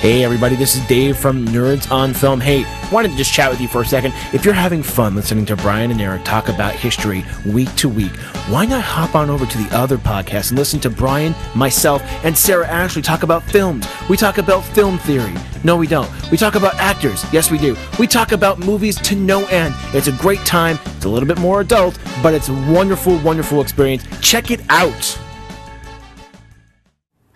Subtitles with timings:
[0.00, 2.40] Hey everybody, this is Dave from Nerds on Film.
[2.40, 4.14] Hey, wanted to just chat with you for a second.
[4.32, 8.16] If you're having fun listening to Bryan and Eric talk about history week to week,
[8.48, 12.36] why not hop on over to the other podcast and listen to Bryan, myself, and
[12.36, 13.86] Sarah Ashley talk about films?
[14.08, 15.34] We talk about film theory.
[15.64, 16.10] No, we don't.
[16.30, 17.22] We talk about actors.
[17.30, 17.76] Yes, we do.
[17.98, 19.74] We talk about movies to no end.
[19.92, 20.78] It's a great time.
[20.96, 24.04] It's a little bit more adult, but it's a wonderful, wonderful experience.
[24.22, 25.20] Check it out.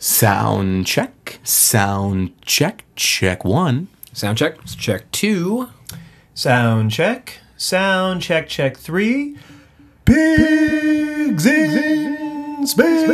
[0.06, 1.40] Sound check.
[1.44, 2.84] Sound check.
[2.94, 3.88] Check one.
[4.12, 4.62] Sound check.
[4.66, 5.70] Check two.
[6.34, 7.38] Sound check.
[7.56, 8.46] Sound check.
[8.46, 9.38] Check three.
[10.04, 13.08] Pigs in space.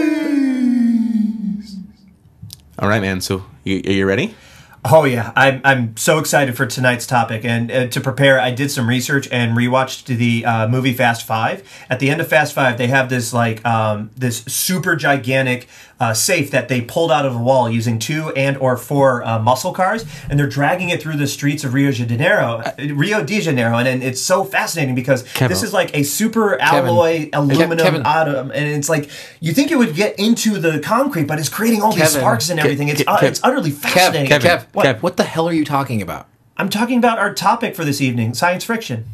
[2.80, 3.20] All right, man.
[3.20, 4.34] So, you, are you ready?
[4.82, 8.70] Oh yeah, I'm I'm so excited for tonight's topic, and uh, to prepare, I did
[8.70, 11.70] some research and rewatched the uh, movie Fast Five.
[11.90, 15.68] At the end of Fast Five, they have this like um, this super gigantic
[16.00, 19.38] uh, safe that they pulled out of the wall using two and or four uh,
[19.38, 23.22] muscle cars, and they're dragging it through the streets of Rio de Janeiro, uh, Rio
[23.22, 25.48] de Janeiro, and, and it's so fascinating because Kevin.
[25.48, 28.02] this is like a super alloy aluminum Kevin.
[28.04, 31.82] atom, and it's like you think it would get into the concrete, but it's creating
[31.82, 32.88] all these sparks and everything.
[32.88, 34.30] It's uh, it's utterly fascinating.
[34.40, 34.86] Kev, What?
[34.86, 36.26] Kev, what the hell are you talking about?
[36.56, 39.06] I'm talking about our topic for this evening, science fiction.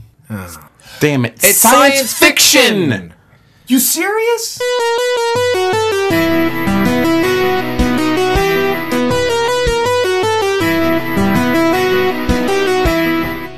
[1.01, 1.45] Damn it.
[1.45, 3.13] It's science fiction!
[3.69, 4.61] You serious?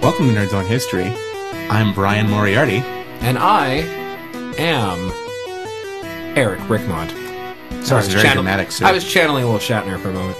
[0.02, 1.04] Welcome to Nerds on History.
[1.70, 2.78] I'm Bryan Moriarty.
[3.20, 3.82] And I
[4.58, 5.12] am
[6.36, 7.10] Eric Rickmont.
[7.84, 8.86] Sorry, I was very channel- dramatic, sir.
[8.86, 10.38] I was channeling a little Shatner for a moment.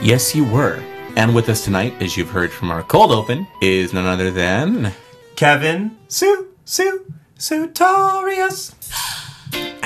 [0.00, 0.82] Yes, you were.
[1.16, 4.92] And with us tonight, as you've heard from our cold open, is none other than.
[5.36, 7.04] Kevin, Sue, Sue,
[7.38, 8.74] Sutorius.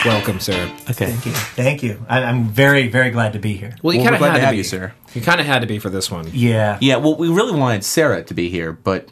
[0.05, 0.70] Welcome, sir.
[0.91, 1.06] Okay.
[1.12, 1.33] Thank you.
[1.33, 2.05] Thank you.
[2.09, 3.77] I, I'm very, very glad to be here.
[3.83, 4.59] Well, you Well, kind of glad had to to have be.
[4.59, 4.93] you, sir.
[5.15, 6.28] You kind of had to be for this one.
[6.33, 6.78] Yeah.
[6.81, 9.11] Yeah, well, we really wanted Sarah to be here, but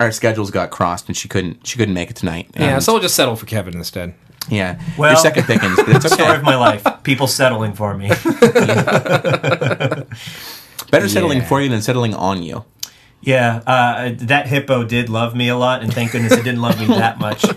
[0.00, 2.50] our schedules got crossed and she couldn't she couldn't make it tonight.
[2.56, 4.14] Yeah, And- so we'll just settle for Kevin instead.
[4.48, 4.80] yeah.
[4.98, 6.36] Well- Your second pickings, but it's Story okay.
[6.38, 6.84] of my life.
[7.04, 8.08] People settling for me.
[10.90, 11.46] Better settling Yeah.
[11.48, 12.64] for you than settling on you.
[13.26, 13.60] Yeah.
[13.66, 16.86] Uh, that hippo did love me a lot, and thank goodness it didn't love me
[16.86, 17.44] that much.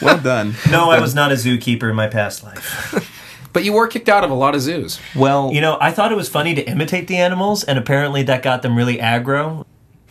[0.00, 0.54] Well done.
[0.70, 3.48] No, I was not a zookeeper in my past life.
[3.52, 5.00] But you were kicked out of a lot of zoos.
[5.16, 8.42] Well, You know, I thought it was funny to imitate the animals, and apparently that
[8.42, 9.64] got them really aggro.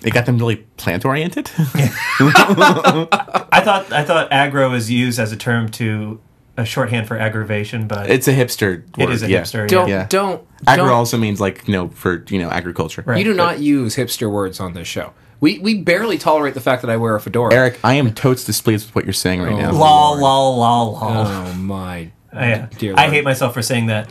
[0.03, 1.49] it got them really plant oriented.
[1.57, 6.19] I thought I thought aggro is used as a term to
[6.57, 9.09] a shorthand for aggravation, but it's a hipster word.
[9.09, 9.41] it is a yeah.
[9.41, 9.67] hipster.
[9.67, 10.01] Don't, yeah.
[10.01, 10.07] Yeah.
[10.07, 10.93] don't, Agro don't.
[10.93, 13.03] also means like you know for you know agriculture.
[13.05, 13.17] Right.
[13.17, 15.13] You do not use hipster words on this show.
[15.39, 17.53] We we barely tolerate the fact that I wear a fedora.
[17.53, 19.71] Eric, I am totes displeased with what you're saying right oh, now.
[19.71, 21.27] Lol, lol, lol, lol.
[21.27, 22.67] Oh my yeah.
[22.77, 23.13] dear I Lord.
[23.13, 24.09] hate myself for saying that.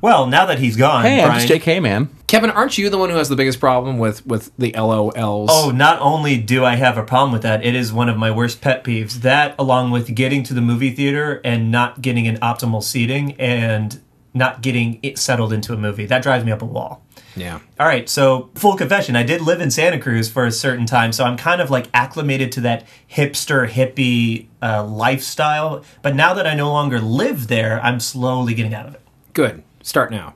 [0.00, 2.08] Well, now that he's gone, Hey, I'm just JK, man.
[2.26, 5.48] Kevin, aren't you the one who has the biggest problem with with the LOLs?
[5.50, 8.30] Oh, not only do I have a problem with that, it is one of my
[8.30, 9.14] worst pet peeves.
[9.22, 14.00] That, along with getting to the movie theater and not getting an optimal seating and
[14.32, 17.02] not getting it settled into a movie, that drives me up a wall.
[17.34, 17.58] yeah.
[17.80, 21.12] All right, so full confession, I did live in Santa Cruz for a certain time,
[21.12, 25.84] so I'm kind of like acclimated to that hipster hippie uh, lifestyle.
[26.00, 29.00] But now that I no longer live there, I'm slowly getting out of it.
[29.32, 29.64] Good.
[29.82, 30.34] Start now.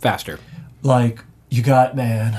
[0.00, 0.38] Faster.
[0.82, 2.32] Like, you got man.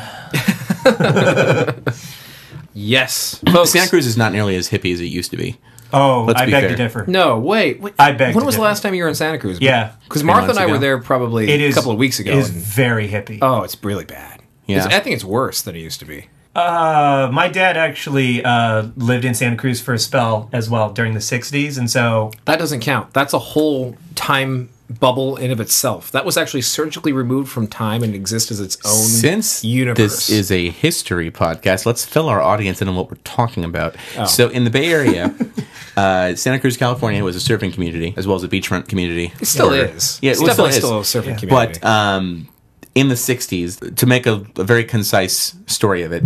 [2.73, 3.71] Yes, folks.
[3.71, 5.57] Santa Cruz is not nearly as hippie as it used to be.
[5.93, 6.69] Oh, Let's I be beg fair.
[6.71, 7.05] to differ.
[7.07, 7.79] No, wait.
[7.79, 7.93] wait.
[7.97, 9.59] I beg When to was the last time you were in Santa Cruz?
[9.61, 9.93] Yeah.
[10.03, 12.31] because Martha and months I were there probably It is a couple of weeks ago.
[12.31, 13.39] It is and- very hippie.
[13.41, 14.41] oh, it's really bad.
[14.67, 14.77] Yeah.
[14.79, 16.27] It's- I think it's worse than it used to be.
[16.55, 21.13] Uh, my dad actually uh, lived in Santa Cruz for a spell as well during
[21.13, 23.13] the '60s, and so That doesn't count.
[23.13, 26.11] That's a whole time bubble in of itself.
[26.11, 29.97] That was actually surgically removed from time and exists as its own Since universe.
[29.97, 33.95] this is a history podcast, let's fill our audience in on what we're talking about.
[34.17, 34.25] Oh.
[34.25, 35.35] So, in the Bay Area,
[35.97, 39.33] uh, Santa Cruz, California, was a surfing community as well as a beachfront community.
[39.41, 40.19] it still Or- is.
[40.21, 40.75] Yeah, it's well, it still definitely is.
[40.77, 41.01] still, a
[41.33, 41.79] surfing community.
[41.79, 42.47] But um,
[42.95, 46.23] in the 60s, to make a, a very concise story of it,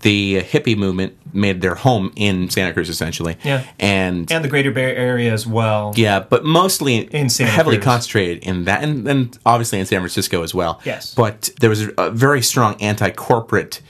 [0.00, 3.36] the hippie movement made their home in Santa Cruz, essentially.
[3.44, 3.64] Yeah.
[3.78, 5.92] And, and the Greater Bay Area as well.
[5.96, 7.84] yeah, but mostly In Santa heavily Cruz.
[7.84, 10.80] concentrated in that, and, and obviously in San Francisco as well.
[10.84, 11.14] Yes.
[11.14, 13.80] But there was a, very strong anti-corporate,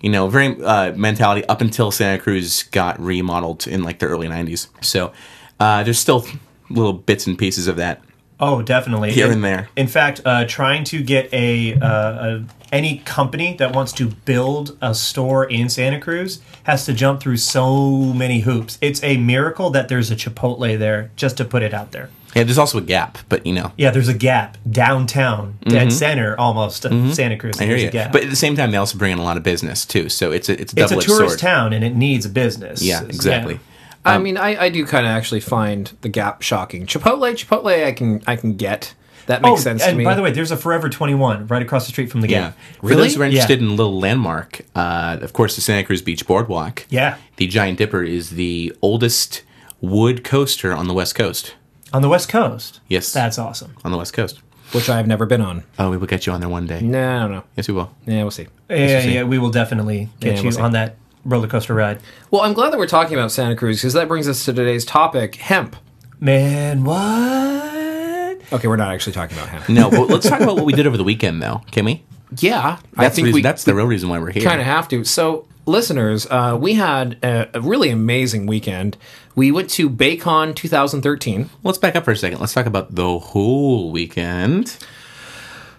[0.00, 4.28] you know, very uh, mentality up until Santa Cruz got remodeled in like the early
[4.28, 4.68] '90s.
[4.82, 5.12] So
[5.58, 6.26] uh, there's still
[6.70, 8.02] little bits and pieces of that
[8.40, 9.12] Oh, definitely.
[9.12, 9.68] Here In- and there.
[9.76, 14.76] In fact, uh, trying to get a, uh, a any company that wants to build
[14.82, 18.78] a store in Santa Cruz has to jump through so many hoops.
[18.80, 21.10] It's a miracle that there's a Chipotle there.
[21.14, 22.10] Just to put it out there.
[22.34, 23.70] Yeah, there's also a gap, but you know.
[23.76, 27.54] Yeah, there's a gap downtown, dead center almost of Santa Cruz.
[27.54, 27.62] Mm-hmm.
[27.62, 27.90] I hear you.
[27.90, 28.10] gap.
[28.12, 30.08] But at the same time, they also bring in a lot of business too.
[30.08, 31.38] So it's a it's a it's a tourist sword.
[31.38, 32.82] town and it needs a business.
[32.82, 33.60] Yeah, exactly.
[34.04, 36.86] I mean, I, I do kind of actually find the gap shocking.
[36.86, 38.94] Chipotle, Chipotle, I can I can get.
[39.26, 40.04] That makes Oh, sense and to me.
[40.04, 42.40] by the way, there's a Forever 21 right across the street from the Yeah.
[42.48, 42.58] gap.
[42.82, 43.66] For those who are interested Yeah.
[43.68, 46.84] in a little landmark, uh, of course, the Santa Cruz Beach Boardwalk.
[46.90, 47.16] Yeah.
[47.36, 49.42] The Giant Dipper is the oldest
[49.80, 51.54] wood coaster on the West Coast.
[51.94, 52.80] On the West Coast.
[52.88, 53.12] Yes.
[53.14, 53.74] That's awesome.
[53.82, 54.40] On the West Coast.
[54.72, 55.62] which I have never been on.
[55.78, 56.80] Oh, we will get you on there one day.
[56.80, 57.44] No, no, don't.
[57.56, 57.92] Yes, we will.
[58.06, 58.48] Yeah, we'll see.
[58.68, 62.00] Yeah, yeah, we will definitely get Yeah, you we'll on that roller coaster ride.
[62.30, 64.84] Well, I'm glad that we're talking about Santa Cruz because that brings us to today's
[64.84, 65.76] topic: hemp.
[66.20, 68.40] Man, what?
[68.52, 69.68] Okay, we're not actually talking about hemp.
[69.68, 71.62] No, but let's talk about what we did over the weekend, though.
[71.70, 72.02] Can we?
[72.38, 74.42] Yeah, I think reason, we that's the real reason why we're here.
[74.42, 75.04] kind of have to.
[75.04, 78.96] So, listeners, uh, we had a, a really amazing weekend.
[79.34, 81.50] We went to Baycon 2013.
[81.62, 82.40] Let's back up for a second.
[82.40, 84.76] Let's talk about the whole weekend.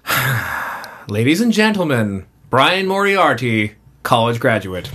[1.07, 4.91] Ladies and gentlemen, Bryan Moriarty, college graduate.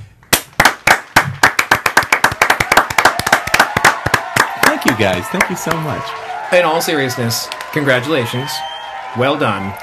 [4.82, 5.26] Thank you, guys.
[5.28, 6.08] Thank you so much.
[6.54, 8.50] In all seriousness, congratulations.
[9.18, 9.74] Well done.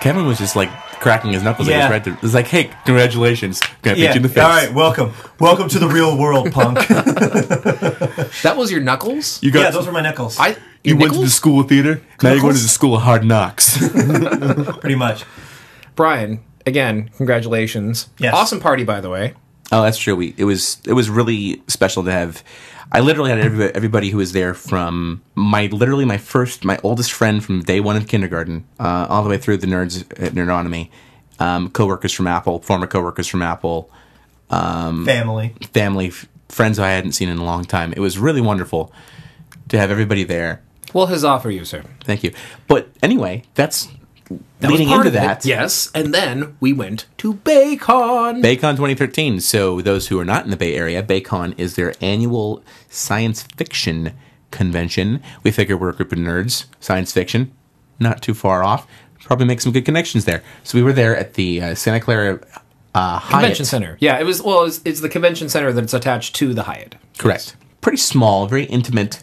[0.00, 0.68] Kevin was just like
[0.98, 1.68] cracking his knuckles.
[1.68, 1.78] Yeah.
[1.78, 1.90] Yeah.
[1.90, 2.14] Right there.
[2.14, 3.60] It was like, hey, congratulations.
[3.82, 4.10] Gonna beat Yeah.
[4.10, 4.42] you in the face.
[4.42, 5.12] All right, welcome.
[5.38, 6.78] Welcome to the real world, punk.
[8.42, 9.40] That was your knuckles?
[9.44, 10.36] You got yeah, those were my nickels.
[10.40, 12.02] I you your went to the school of theater.
[12.20, 13.78] Now you're going to the school of hard knocks.
[14.80, 15.24] pretty much.
[15.94, 18.08] Bryan, again, congratulations.
[18.18, 18.34] Yes.
[18.34, 19.34] Awesome party, by the way.
[19.70, 20.16] Oh, that's true.
[20.16, 22.42] We it was it was really special to have.
[22.90, 27.12] I literally had everybody, everybody who was there from my literally my first my oldest
[27.12, 30.90] friend from day one of kindergarten uh, all the way through the nerds at Nerdonomy,
[31.38, 33.90] um, coworkers from Apple, former coworkers from Apple,
[35.04, 35.54] Family.
[35.72, 37.92] family, f- friends I hadn't seen in a long time.
[37.92, 38.92] It was really wonderful
[39.68, 40.60] to have everybody there.
[40.92, 41.84] Well, huzzah for you, sir.
[42.04, 42.32] Thank you.
[42.68, 43.88] But anyway, that's
[44.60, 45.44] That leading into that.
[45.44, 48.42] Yes, and then we went to Baycon.
[48.42, 49.40] Baycon 2013.
[49.40, 54.12] So, those who are not in the Bay Area, Baycon is their annual science fiction
[54.50, 55.22] convention.
[55.42, 57.52] We figure we're a group of nerds, science fiction,
[57.98, 58.86] not too far off.
[59.20, 60.42] Probably make some good connections there.
[60.62, 62.40] So, we were there at the uh, Santa Clara
[62.94, 63.30] uh, Hyatt.
[63.30, 63.96] convention center.
[64.00, 64.42] Yeah, it was.
[64.42, 66.96] Well, it's, it's the convention center that's attached to the Hyatt.
[67.18, 67.56] Correct.
[67.80, 69.22] Pretty small, very intimate,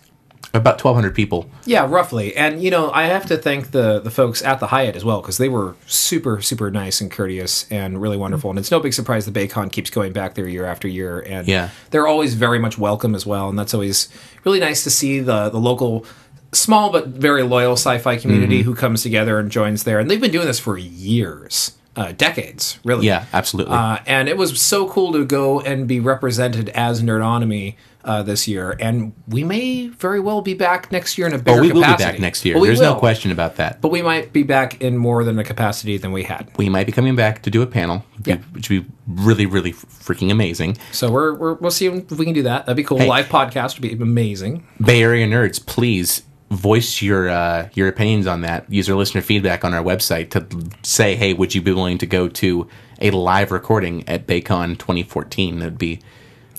[0.53, 1.49] about 1,200 people.
[1.65, 2.35] Yeah, roughly.
[2.35, 5.21] And you know, I have to thank the the folks at the Hyatt as well
[5.21, 8.49] because they were super super nice and courteous and really wonderful.
[8.49, 11.19] And it's no big surprise that Baycon keeps going back there year after year.
[11.19, 11.69] And Yeah.
[11.91, 13.47] they're always very much welcome as well.
[13.49, 14.09] And that's always
[14.43, 16.05] really nice to see the the local.
[16.51, 18.69] Small but very loyal sci-fi community Mm-hmm.
[18.71, 22.79] who comes together and joins there, and they've been doing this for years, uh, decades,
[22.83, 23.05] really.
[23.05, 23.75] Yeah, absolutely.
[23.75, 28.47] Uh, and it was so cool to go and be represented as Nerdonomy uh, this
[28.47, 28.75] year.
[28.79, 31.81] And we may very well be back next year in a bigger oh, we will
[31.81, 32.05] capacity.
[32.05, 32.55] be back next year.
[32.55, 33.81] Well, we There's no question about that.
[33.81, 36.49] But we might be back in more than a capacity than we had.
[36.57, 38.37] we might be coming back to do a panel, Yeah.
[38.53, 40.77] which would be really, really freaking amazing.
[40.91, 42.65] So we're, we're we'll see if we can do that.
[42.65, 42.99] That'd be cool.
[42.99, 43.07] Hey.
[43.07, 44.65] Live podcast would be amazing.
[44.83, 48.71] Bay Area nerds, please voice your uh, your opinions on that.
[48.71, 50.47] Use our listener feedback on our website to
[50.83, 52.67] say, hey, would you be willing to go to
[53.01, 55.59] a live recording at Baycon 2014?
[55.59, 55.99] That'd be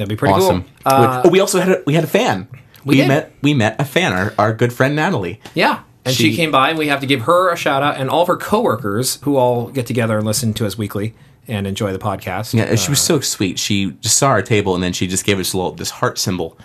[0.01, 0.63] That'd be pretty awesome.
[0.63, 0.71] cool.
[0.85, 2.49] Uh, oh, we also had a, we had a fan.
[2.85, 3.09] We, did.
[3.09, 5.41] met we met a fan, our, our good friend Natalie.
[5.55, 5.83] yeah.
[6.03, 8.09] And she, She- came by, and we have to give her a shout out, and
[8.09, 11.15] all of her coworkers who all get together and listen to us weekly
[11.47, 12.55] and enjoy the podcast.
[12.55, 13.59] Yeah, she was so sweet.
[13.59, 16.19] She just saw our table and then she just gave us a little this heart
[16.19, 16.57] symbol,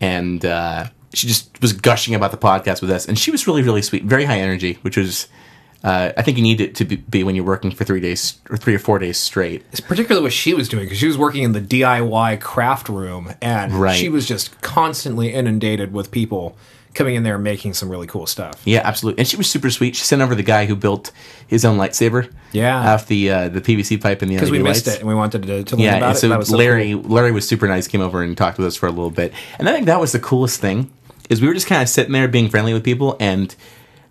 [0.00, 3.06] and uh, she just was gushing about the podcast with us.
[3.06, 5.28] And she was really really sweet, very high energy, which was.
[5.84, 8.38] Uh, I think you need it to be, be when you're working for three days
[8.50, 9.64] or three or four days straight.
[9.72, 13.32] It's particularly what she was doing because she was working in the DIY craft room
[13.42, 13.96] and Right.
[13.96, 16.56] she was just constantly inundated with people
[16.94, 18.60] coming in there and making some really cool stuff.
[18.64, 19.20] Yeah, absolutely.
[19.20, 19.96] And she was super sweet.
[19.96, 21.10] She sent over the guy who built
[21.48, 22.30] his own lightsaber.
[22.52, 22.92] Yeah.
[22.94, 24.98] off the uh, the PVC pipe and the Because we missed lights.
[24.98, 26.28] it and we wanted to, to learn Yeah, about it.
[26.36, 27.02] was so Larry cool.
[27.02, 27.88] Larry was super nice.
[27.88, 30.12] Came over and talked with us for a little bit, and I think that was
[30.12, 30.92] the coolest thing.
[31.30, 33.54] Is we were just kind of sitting there being friendly with people, and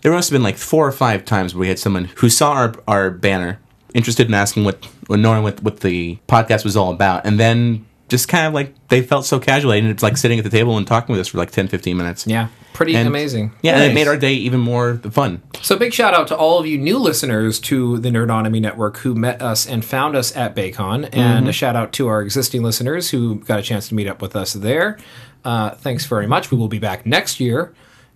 [0.01, 2.51] there must have been like four or five times where we had someone who saw
[2.53, 3.59] our our banner,
[3.93, 7.85] interested in asking what, or knowing what what the podcast was all about, and then
[8.09, 10.77] just kind of like they felt so casual, and it's like sitting at the table
[10.77, 12.27] and talking with us for like 10, 15 minutes.
[12.27, 13.53] Yeah, pretty And- amazing.
[13.61, 15.41] Yeah, and it made our day even more fun.
[15.61, 19.15] So big shout out to all of you new listeners to the Nerdonomy Network who
[19.15, 23.11] met us and found us at Baycon, and a shout out to our existing listeners
[23.11, 24.97] who got a chance to meet up with us there.
[25.45, 26.51] Uh, thanks very much.
[26.51, 27.73] We will be back next year,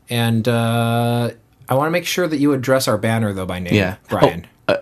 [0.10, 1.32] and uh,
[1.70, 3.96] I want to make sure that you address our banner though by name, Yeah.
[4.10, 4.46] Bryan.
[4.68, 4.78] Oh, uh,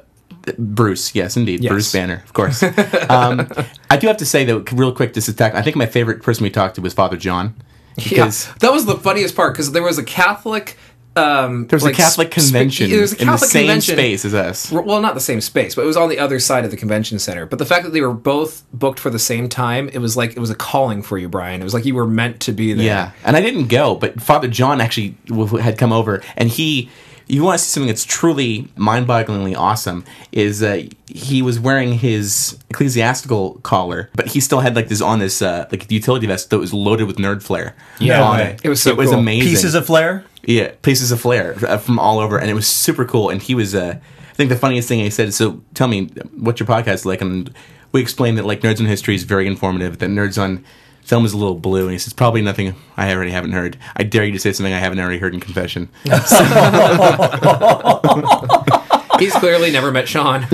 [0.57, 1.61] Bruce, yes, indeed.
[1.63, 1.71] Yes.
[1.71, 2.61] Bruce Banner, of course.
[3.09, 3.47] um,
[3.89, 6.43] I do have to say, though, real quick, this attack, I think my favorite person
[6.43, 7.55] we talked to was Father John.
[7.97, 10.77] yeah, Because that was the funniest part because there was a Catholic.
[11.15, 13.61] Um, there was like, a Catholic sp- convention there was a in the Catholic same
[13.67, 13.95] convention.
[13.95, 14.71] space as us.
[14.71, 17.19] well not the same space but it was on the other side of the convention
[17.19, 20.17] center but the fact that they were both booked for the same time it was
[20.17, 22.51] like it was a calling for you bryan it was like you were meant to
[22.51, 26.23] be there Yeah, and I didn't go, but Father John actually w- had come over,
[26.35, 26.89] and he.
[27.25, 30.03] You want to see something that's truly mind-bogglingly awesome?
[30.33, 35.19] Is uh, he was wearing his ecclesiastical collar, but he still had like this on
[35.19, 37.75] this uh, like utility vest that was loaded with nerd flare.
[37.97, 38.51] Yeah, on way.
[38.51, 38.61] it.
[38.65, 39.19] It was so it was cool.
[39.19, 39.49] amazing.
[39.49, 40.25] Pieces of flair.
[40.45, 43.29] Yeah, pieces of flair uh, from all over, and it was super cool.
[43.29, 45.33] And he was, uh, I think, the funniest thing he said.
[45.33, 46.07] So, tell me,
[46.37, 47.21] what's your podcast like?
[47.21, 47.53] And
[47.93, 49.99] we explained that like Nerds on History is very informative.
[49.99, 50.65] That Nerds on
[51.03, 53.77] Film is a little blue, and he says it's probably nothing I already haven't heard.
[53.97, 55.89] I dare you to say something I haven't already heard in confession.
[59.19, 60.43] he's clearly never met sean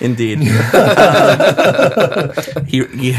[0.00, 0.38] Indeed.
[2.68, 3.16] he, he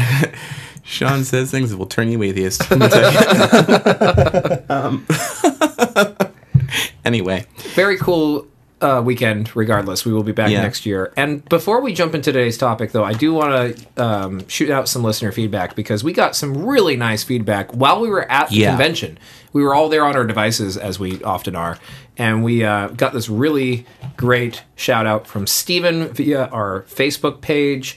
[0.90, 2.62] Sean says things that will turn you atheist.
[4.70, 5.06] um,
[7.04, 8.48] anyway, very cool
[8.80, 10.04] uh, weekend regardless.
[10.04, 10.62] We will be back Yeah.
[10.62, 11.12] next year.
[11.16, 14.88] And before we jump into today's topic though i do want to um, shoot out
[14.88, 18.56] some listener feedback because we got some really nice feedback while we were at the
[18.56, 18.70] Yeah.
[18.70, 19.16] convention.
[19.52, 21.78] We were all there on our devices as we often are.
[22.18, 27.96] And we uh, got this really great shout out from Stephen via our facebook page.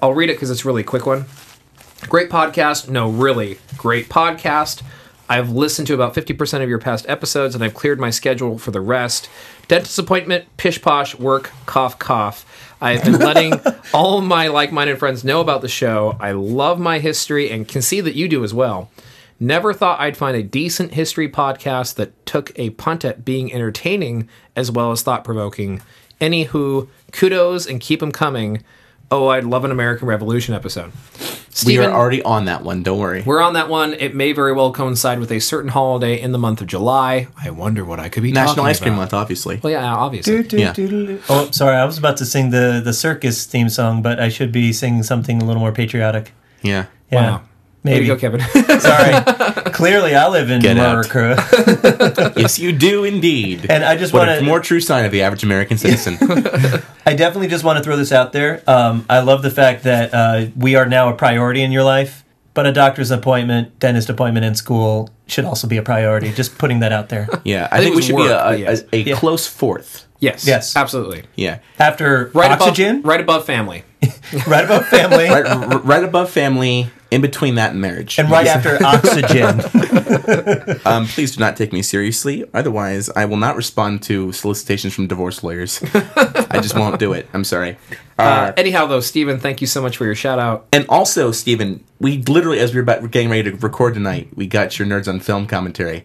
[0.00, 1.26] I'll read it because it's a really quick one
[2.08, 2.88] Great podcast.
[2.88, 4.82] No, really great podcast.
[5.28, 8.70] I've listened to about 50% of your past episodes and I've cleared my schedule for
[8.70, 9.30] the rest.
[9.68, 12.44] Dentist appointment, pish posh, work, cough, cough.
[12.80, 13.54] I've been letting
[13.94, 16.16] all my like minded friends know about the show.
[16.20, 18.90] I love my history and can see that you do as well.
[19.40, 24.28] Never thought I'd find a decent history podcast that took a punt at being entertaining
[24.54, 25.80] as well as thought provoking.
[26.20, 28.62] Anywho, kudos and keep them coming.
[29.12, 30.90] Oh, I'd love an American Revolution episode.
[31.66, 32.82] we are already on that one.
[32.82, 33.22] Don't worry.
[33.26, 33.92] we're on that one.
[33.92, 37.28] It may very well coincide with a certain holiday in the month of July.
[37.36, 39.00] I wonder what I could be National talking Ice Cream about.
[39.02, 39.60] Month, obviously.
[39.62, 40.46] Well, yeah, obviously.
[40.58, 40.72] Yeah.
[41.28, 41.76] Oh, sorry.
[41.76, 45.02] I was about to sing the the circus theme song, but I should be singing
[45.02, 46.32] something a little more patriotic.
[46.62, 46.86] Yeah.
[47.10, 47.30] Yeah.
[47.32, 47.42] Wow.
[47.84, 48.06] There Maybe.
[48.06, 48.40] you go, Kevin.
[48.80, 49.24] Sorry.
[49.72, 50.90] Clearly, I live in Get out.
[51.12, 53.66] America, yes, you do indeed.
[53.68, 54.44] and I just want a to.
[54.44, 56.16] more true sign of the average American citizen.
[57.12, 58.62] I definitely just want to throw this out there.
[58.66, 62.24] Um, I love the fact that uh, we are now a priority in your life,
[62.54, 66.32] but a doctor's appointment, dentist appointment in school should also be a priority.
[66.32, 67.28] Just putting that out there.
[67.44, 68.84] Yeah, I, think think, we should work, be a, but a, yes.
[68.94, 69.16] a, Yeah.
[69.16, 70.06] close fourth.
[70.20, 70.46] yes.
[70.46, 70.74] Yes.
[70.74, 71.24] Absolutely.
[71.36, 73.84] Yeah, After Right oxygen, above, right above family.
[74.46, 78.18] right above family, right, r- right above family, in between that and marriage.
[78.18, 79.60] and right after oxygen.
[80.84, 82.44] Um, please do not take me seriously.
[82.52, 85.80] Otherwise, I will not respond to solicitations from divorce lawyers.
[85.94, 87.28] I just won't do it.
[87.32, 87.78] I'm sorry.
[88.18, 90.66] Uh, anyhow, though, Stephen, thank you so much for your shout out.
[90.72, 94.46] And also, Stephen, we literally, as we were about getting ready to record tonight, we
[94.46, 96.04] got your Nerds on Film commentary.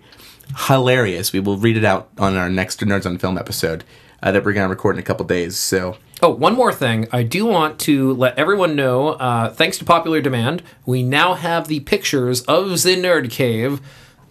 [0.68, 1.34] Hilarious.
[1.34, 3.84] We will read it out on our next Nerds on Film episode
[4.22, 5.58] uh, that we're going to record in a couple days.
[5.58, 7.08] So, Oh, one more thing.
[7.12, 11.68] I do want to let everyone know, uh, thanks to popular demand, we now have
[11.68, 13.82] the pictures of the Nerd Cave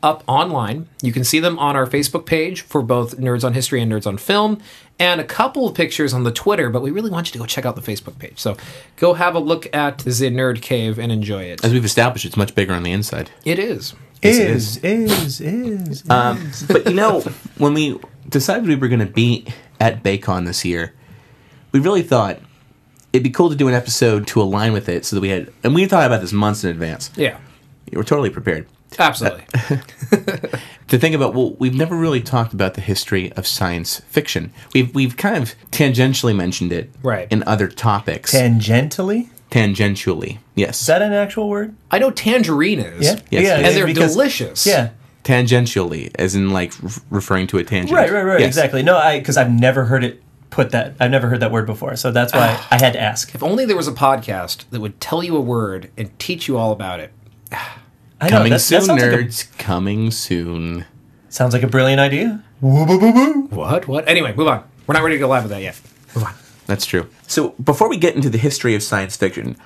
[0.03, 0.89] up online.
[1.01, 4.07] You can see them on our Facebook page for both Nerds on History and Nerds
[4.07, 4.61] on Film,
[4.99, 7.47] and a couple of pictures on the Twitter, but we really want you to go
[7.47, 8.39] check out the Facebook page.
[8.39, 8.57] So
[8.97, 11.65] go have a look at the Nerd Cave and enjoy it.
[11.65, 13.31] as we've established, it's much bigger on the inside.
[13.45, 13.95] It is.
[14.23, 16.11] is, is, is.
[16.11, 17.21] Um, but you know,
[17.59, 19.47] when we decided we were going to be
[19.81, 20.95] at Baycon this year,
[21.73, 22.39] we really thought
[23.13, 25.53] it'd be cool to do an episode to align with it so that we had,
[25.63, 27.11] and we thought about this months in advance.
[27.17, 27.39] Yeah,
[27.91, 28.67] We were totally prepared.
[28.99, 29.45] absolutely.
[29.71, 29.77] Uh,
[30.89, 34.95] to think about well we've never really talked about the history of science fiction we've
[34.95, 37.27] we've kind of tangentially mentioned it Right.
[37.31, 39.29] in other topics Tangentially?
[39.51, 41.75] tangentially yes Is that an actual word?
[41.91, 43.05] I know tangerine is.
[43.05, 43.21] Yeah.
[43.31, 43.57] Yes, yeah.
[43.67, 44.65] And they're because- delicious.
[44.67, 44.91] Yeah.
[45.27, 48.41] Tangentially as in like r- referring to a tangent Right, right, right.
[48.41, 48.49] Yes.
[48.49, 48.83] Exactly.
[48.83, 50.95] No, I because I've never heard it put that.
[51.01, 52.69] I've never heard that word before, so that's why ah.
[52.71, 53.35] I had to ask.
[53.35, 56.57] If only there was a podcast that would tell you a word and teach you
[56.57, 57.13] all about it.
[57.53, 60.87] I know, coming that- that soon like a- nerds coming soon
[61.29, 62.43] Sounds like a brilliant idea.
[62.63, 63.43] Woo, boo, boo, boo.
[63.55, 63.87] What?
[63.87, 64.09] What?
[64.09, 64.65] Anyway, move on.
[64.87, 65.79] We're not ready to go live with that yet.
[66.15, 66.35] Move on.
[66.65, 67.11] That's true.
[67.27, 69.57] So before we get into the history of science fiction,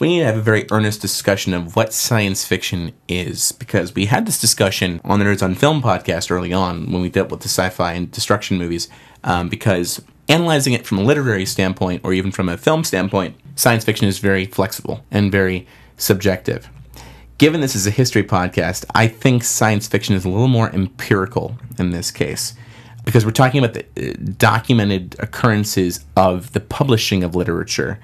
[0.00, 4.06] we need to have a very earnest discussion of what science fiction is, because we
[4.06, 7.40] had this discussion on the Nerds on Film podcast early on when we dealt with
[7.40, 8.88] the sci-fi and destruction movies,
[9.24, 13.84] um, because analyzing it from a literary standpoint or even from a film standpoint, science
[13.84, 15.66] fiction is very flexible and very
[15.98, 16.70] subjective.
[17.36, 21.58] Given this is a history podcast, I think science fiction is a little more empirical
[21.78, 22.54] in this case.
[23.04, 27.98] because we're talking about the uh, documented occurrences of the publishing of literature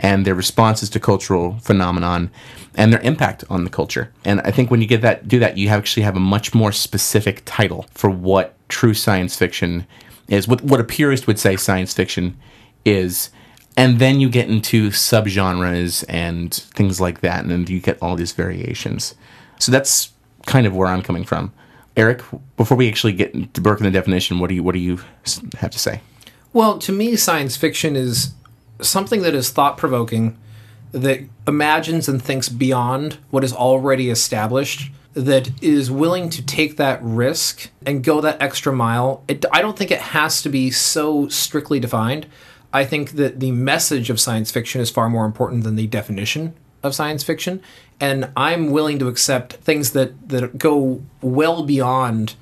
[0.00, 2.30] and their responses to cultural phenomenon
[2.74, 4.12] and their impact on the culture.
[4.24, 6.72] And I think when you get that do that, you actually have a much more
[6.72, 9.86] specific title for what true science fiction
[10.28, 12.36] is, what what a purist would say science fiction
[12.84, 13.30] is.
[13.74, 18.16] And then you get into subgenres and things like that, and then you get all
[18.16, 19.14] these variations.
[19.58, 20.12] So that's
[20.44, 21.52] kind of where I'm coming from.
[21.96, 22.22] Eric,
[22.56, 25.00] before we actually get to Burke and the definition, what do you what do you
[25.58, 26.00] have to say?
[26.52, 28.32] Well, to me, science fiction is
[28.82, 30.38] something that is thought provoking,
[30.92, 36.98] that imagines and thinks beyond what is already established, that is willing to take that
[37.02, 39.22] risk and go that extra mile.
[39.28, 42.26] It, I don't think it has to be so strictly defined.
[42.72, 46.54] I think that the message of science fiction is far more important than the definition
[46.82, 47.60] of science fiction.
[48.00, 52.34] And I'm willing to accept things that, that go well beyond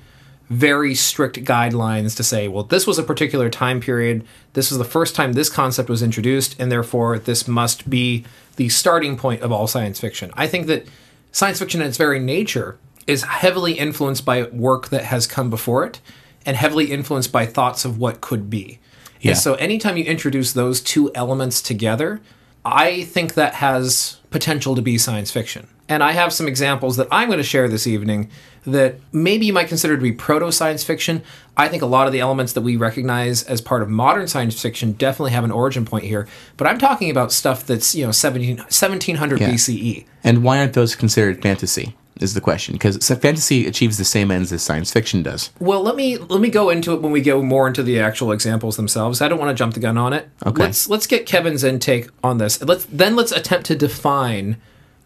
[0.51, 4.25] very strict guidelines to say, well, this was a particular time period.
[4.51, 8.25] This was the first time this concept was introduced, and therefore this must be
[8.57, 10.29] the starting point of all science fiction.
[10.33, 10.85] I think that
[11.31, 12.77] science fiction, in its very nature,
[13.07, 16.01] is heavily influenced by work that has come before it
[16.45, 18.79] and heavily influenced by thoughts of what could be.
[19.21, 19.31] Yeah.
[19.31, 22.19] And so, anytime you introduce those two elements together,
[22.65, 25.67] I think that has potential to be science fiction.
[25.87, 28.29] And I have some examples that I'm going to share this evening
[28.65, 31.23] that maybe you might consider to be proto science fiction.
[31.57, 34.59] I think a lot of the elements that we recognize as part of modern science
[34.61, 36.27] fiction definitely have an origin point here.
[36.57, 39.49] But I'm talking about stuff that's, you know, 17, 1700 Yeah.
[39.49, 40.05] BCE.
[40.23, 41.95] And why aren't those considered fantasy?
[42.19, 45.49] Is the question because fantasy achieves the same ends as science fiction does.
[45.59, 48.31] Well, let me let me go into it when we go more into the actual
[48.31, 49.21] examples themselves.
[49.21, 50.29] I don't want to jump the gun on it.
[50.45, 50.61] Okay.
[50.61, 52.61] Let's let's get Kevin's intake on this.
[52.61, 54.57] Let's then let's attempt to define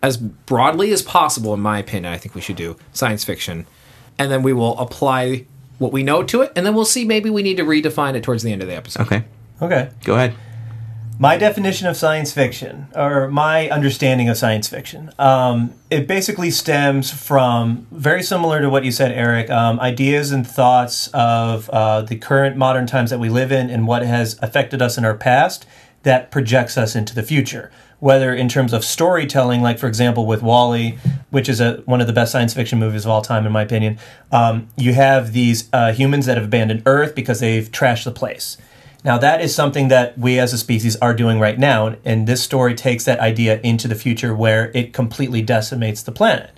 [0.06, 2.14] as broadly as possible, in my opinion.
[2.14, 3.66] I think we should do science fiction,
[4.20, 5.46] and then we will apply
[5.80, 8.24] what we know to it, and then we'll see maybe we need to redefine it
[8.24, 9.02] towards the end of the episode.
[9.08, 9.24] Okay,
[9.62, 9.90] Okay.
[10.04, 10.36] go ahead.
[11.18, 17.10] My definition of science fiction, or my understanding of science fiction, um, it basically stems
[17.10, 19.50] from very similar to what you said, Eric.
[19.50, 23.88] Um, ideas and thoughts of uh, the current modern times that we live in and
[23.88, 25.66] what has affected us in our past
[26.04, 27.72] that projects us into the future.
[28.06, 30.96] Whether in terms of storytelling, like for example with WALL-E,
[31.32, 33.64] which is a, one of the best science fiction movies of all time, in my
[33.64, 33.98] opinion,
[34.32, 38.58] um, you have these uh, humans that have abandoned Earth because they've trashed the place.
[39.04, 42.44] Now, that is something that we as a species are doing right now, and this
[42.44, 46.52] story takes that idea into the future where it completely decimates the planet.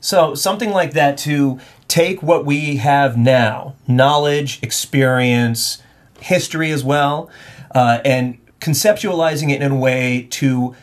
[0.00, 5.82] So, something like that to take what we have now knowledge, experience,
[6.20, 7.30] history as well
[7.74, 10.76] uh, and conceptualizing it in a way to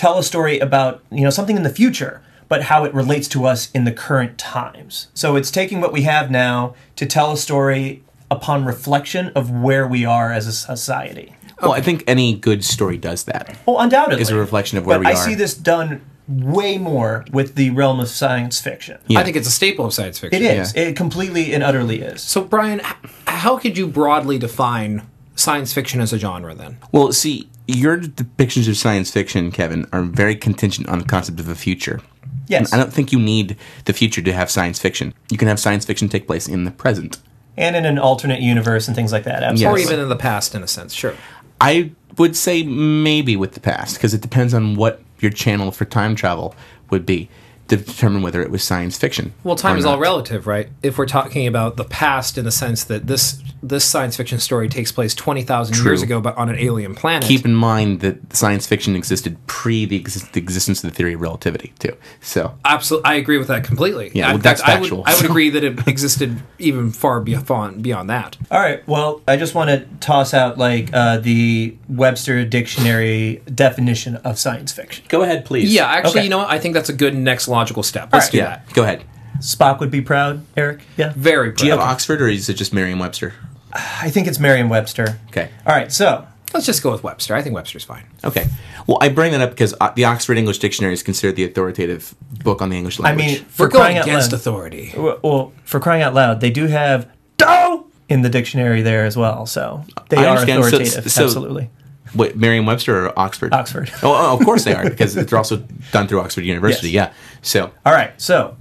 [0.00, 2.14] tell a story about you know something in the future
[2.48, 6.02] but how it relates to us in the current times so it's taking what we
[6.02, 11.34] have now to tell a story upon reflection of where we are as a society
[11.60, 13.44] Well, I think any good story does that.
[13.66, 15.22] well undoubtedly Is a reflection of where but we i are.
[15.22, 19.18] I see this done way more with the realm of science fiction Yeah.
[19.20, 20.42] I think it's a staple of science fiction.
[20.42, 22.80] it is it completely and utterly is So, Bryan,
[23.26, 25.02] how could you broadly define
[25.34, 26.78] science fiction as a genre then?
[26.92, 31.46] Well, see, your depictions of science fiction, Kevin, are very contingent on the concept of
[31.46, 32.00] the future.
[32.48, 35.14] yes I don't think you need the future to have science fiction.
[35.30, 37.18] You can have science fiction take place in the present.
[37.56, 39.90] and in an alternate universe and things like that Or absolutely Yes.
[39.90, 41.14] even in the past, in a sense, sure.
[41.60, 45.84] I would say maybe with the past because it depends on what your channel for
[45.84, 46.54] time travel
[46.90, 47.28] would be
[47.70, 49.32] to determine whether it was science fiction.
[49.42, 50.68] Well, time or is all relative, right?
[50.82, 54.70] If we're talking about the past in the sense that this this science fiction story
[54.70, 57.28] takes place 20,000 years ago but on an alien planet.
[57.28, 61.12] Keep in mind that science fiction existed pre the, exist- the existence of the theory
[61.12, 61.94] of relativity too.
[62.22, 64.10] So Absolutely, I agree with that completely.
[64.14, 65.02] Yeah, well, that's fact, I would, factual.
[65.06, 68.36] I would agree that it existed even far beyond beyond that.
[68.50, 68.86] All right.
[68.88, 74.72] Well, I just want to toss out like uh, the Webster Dictionary definition of science
[74.72, 75.04] fiction.
[75.08, 75.72] go ahead, please.
[75.72, 76.24] Yeah, actually, Okay.
[76.24, 76.48] you know what?
[76.50, 78.08] I think that's a good next logical step.
[78.12, 78.32] Let's right.
[78.32, 78.44] do yeah.
[78.46, 78.72] that.
[78.72, 79.04] Go ahead.
[79.40, 80.80] Spock would be proud, Eric.
[80.96, 81.12] Yeah.
[81.16, 81.80] Very Do you have.
[81.80, 83.34] Oxford or is it just Merriam-Webster?
[83.72, 85.18] I think it's Merriam-Webster.
[85.28, 85.50] Okay.
[85.66, 85.92] All right.
[85.92, 87.34] So Let's just go with Webster.
[87.34, 88.04] I think Webster's fine.
[88.24, 88.48] Okay.
[88.86, 92.14] Well, I bring that up because uh, the Oxford English Dictionary is considered the authoritative
[92.42, 93.24] book on the English language.
[93.24, 94.40] I mean, for We're going out against loud.
[94.40, 94.92] authority.
[94.96, 99.46] Well, for crying out loud, they do have "do" in the dictionary there as well.
[99.46, 100.64] So they I are understand.
[100.64, 101.12] So- authoritative.
[101.12, 101.70] so- absolutely.
[102.14, 103.52] Wait, Merriam-Webster or Oxford?
[103.52, 103.90] Oxford.
[104.02, 105.58] Oh, oh, of course they are because they're also
[105.92, 106.90] done through Oxford University.
[106.90, 107.12] Yes.
[107.12, 107.18] Yeah.
[107.42, 108.56] So All right, so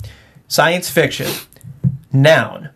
[0.47, 1.31] science fiction.
[2.11, 2.69] Noun.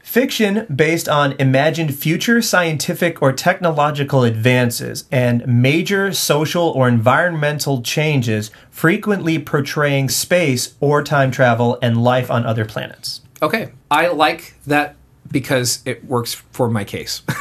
[0.00, 8.50] Fiction based on imagined future scientific or technological advances and major social or environmental changes,
[8.70, 13.20] frequently portraying space or time travel and life on other planets.
[13.42, 14.96] Okay, I like that
[15.30, 17.22] because it works for my case.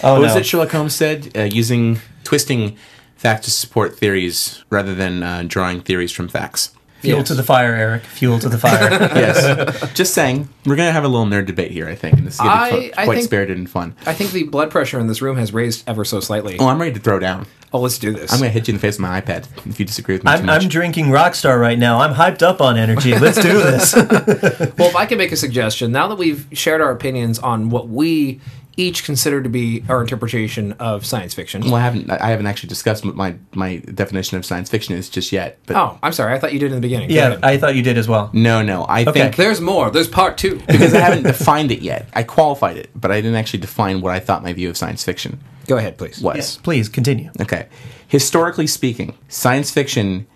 [0.00, 0.40] Oh, What was no.
[0.40, 1.36] it Sherlock Holmes said?
[1.36, 2.76] Uh, using twisting
[3.16, 6.70] facts to support theories rather than uh, drawing theories from facts.
[7.00, 7.28] Fuel Yes.
[7.28, 8.02] to the fire, Eric.
[8.04, 8.90] Fuel to the fire.
[9.16, 9.92] Yes.
[9.94, 10.48] Just saying.
[10.64, 11.88] We're gonna have a little nerd debate here.
[11.88, 13.96] I think, and this is gonna be I- fu- I quite think- spirited and fun.
[14.06, 16.58] I think the blood pressure in this room has raised ever so slightly.
[16.60, 17.46] Oh, I'm ready to throw down.
[17.72, 18.32] Oh, let's do this.
[18.32, 20.30] I'm gonna hit you in the face with my iPad if you disagree with me
[20.30, 20.62] I'm, much.
[20.62, 22.00] I'm drinking Rockstar right now.
[22.00, 23.16] I'm hyped up on energy.
[23.18, 23.94] Let's do this.
[24.78, 27.88] Well, if I can make a suggestion, now that we've shared our opinions on what
[27.88, 28.40] we
[28.78, 31.62] each consider to be our interpretation of science fiction.
[31.64, 32.08] well, I haven't.
[32.10, 35.58] I haven't actually discussed what my my definition of science fiction is just yet.
[35.66, 36.32] But Oh, I'm sorry.
[36.32, 37.10] I thought you did in the beginning.
[37.10, 37.38] Yeah.
[37.42, 38.30] I thought you did as well.
[38.32, 38.84] no, no.
[38.84, 39.12] I Okay.
[39.12, 39.90] think There's more.
[39.90, 40.56] There's part two.
[40.68, 42.08] because I haven't defined it yet.
[42.14, 45.02] I qualified it, but I didn't actually define what I thought my view of science
[45.04, 46.20] fiction Go ahead, please.
[46.22, 46.36] was.
[46.36, 47.30] Yes, please continue.
[47.40, 47.66] Okay.
[48.06, 50.26] Historically speaking, science fiction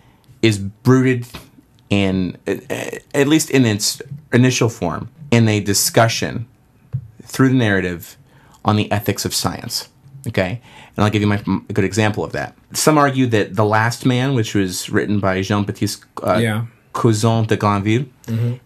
[0.43, 1.27] is rooted
[1.91, 2.37] in,
[3.15, 4.03] at least in its
[4.33, 6.47] initial form, in a discussion
[7.23, 8.17] through the narrative
[8.65, 9.89] on the ethics of science.
[10.29, 10.61] Okay?
[10.97, 12.57] And I'll give you my, a good example of that.
[12.73, 16.67] Some argue that The Last Man, which was written by Jean Baptiste uh, Yeah.
[16.93, 18.07] Cousin de Grainville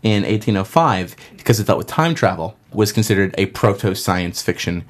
[0.03, 4.85] in 1805, because it dealt with time travel, was considered a proto science fiction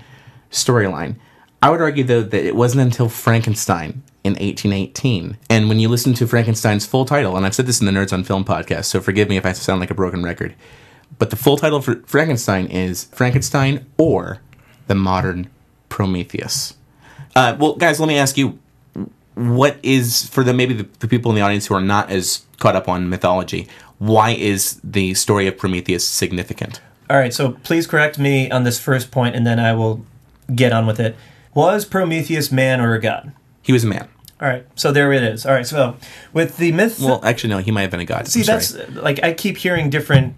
[0.50, 1.16] storyline.
[1.62, 5.36] I would argue, though, that it wasn't until Frankenstein in 1818.
[5.50, 8.12] And when you listen to Frankenstein's full title, and I've said this in the Nerds
[8.12, 10.54] on Film podcast, so forgive me if I sound like a broken record,
[11.18, 14.40] but the full title for Frankenstein is Frankenstein or
[14.86, 15.50] the Modern
[15.88, 16.74] Prometheus.
[17.34, 18.58] Uh, well, guys, let me ask you
[19.36, 22.46] what is for the maybe the, the people in the audience who are not as
[22.58, 23.68] caught up on mythology
[23.98, 28.80] why is the story of prometheus significant All right, so please correct me on this
[28.80, 30.04] first point, and then I will
[30.52, 31.14] get on with it.
[31.54, 33.32] Was Prometheus man or a god?
[33.62, 34.08] he was a man
[34.40, 35.44] All right, so there it is.
[35.44, 35.96] All right, so
[36.32, 39.22] with the myth, well actually no he might have been a god see, that's like
[39.22, 40.34] I keep hearing different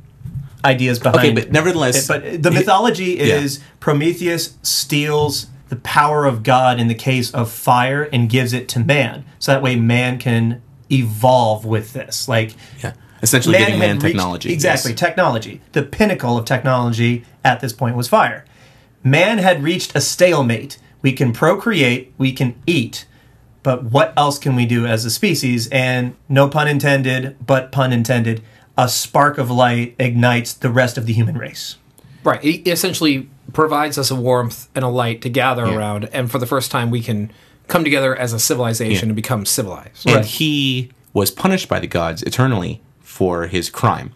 [0.64, 1.18] ideas behind.
[1.18, 3.36] okay but nevertheless it, but the mythology Yeah.
[3.36, 8.68] is Prometheus steals the power of God in the case of fire and gives it
[8.70, 12.26] to man, so that way man can evolve with this.
[12.28, 12.92] Like yeah
[13.22, 15.00] essentially giving had man reached- technology Exactly, yes.
[15.00, 15.60] technology.
[15.72, 18.44] The pinnacle of technology at this point was fire.
[19.02, 20.78] Man had reached a stalemate.
[21.02, 23.06] We can procreate, we can eat,
[23.64, 25.68] but what else can we do as a species?
[25.70, 28.40] And no pun intended, but pun intended,
[28.78, 31.76] a spark of light ignites the rest of the human race.
[32.24, 32.42] Right.
[32.44, 35.74] It essentially provides us a warmth and a light to gather Yeah.
[35.76, 37.30] around, and for the first time, we can
[37.66, 39.10] come together as a civilization Yeah.
[39.10, 40.06] and become civilized.
[40.06, 40.24] and Right.
[40.24, 44.12] he was punished by the gods eternally for his crime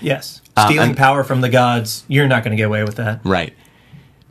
[0.00, 0.40] Yes.
[0.56, 3.20] Uh, Stealing and- power from the gods, you're not going to get away with that.
[3.24, 3.54] Right.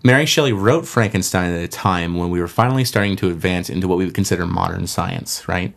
[0.03, 3.87] Mary Shelley wrote Frankenstein at a time when we were finally starting to advance into
[3.87, 5.73] what we would consider modern science, right?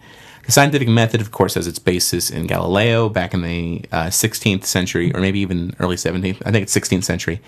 [0.49, 4.65] The scientific method, of course, has its basis in Galileo back in the uh, 16th
[4.65, 6.41] century, or maybe even early 17th.
[6.43, 7.43] I think it's 16th century.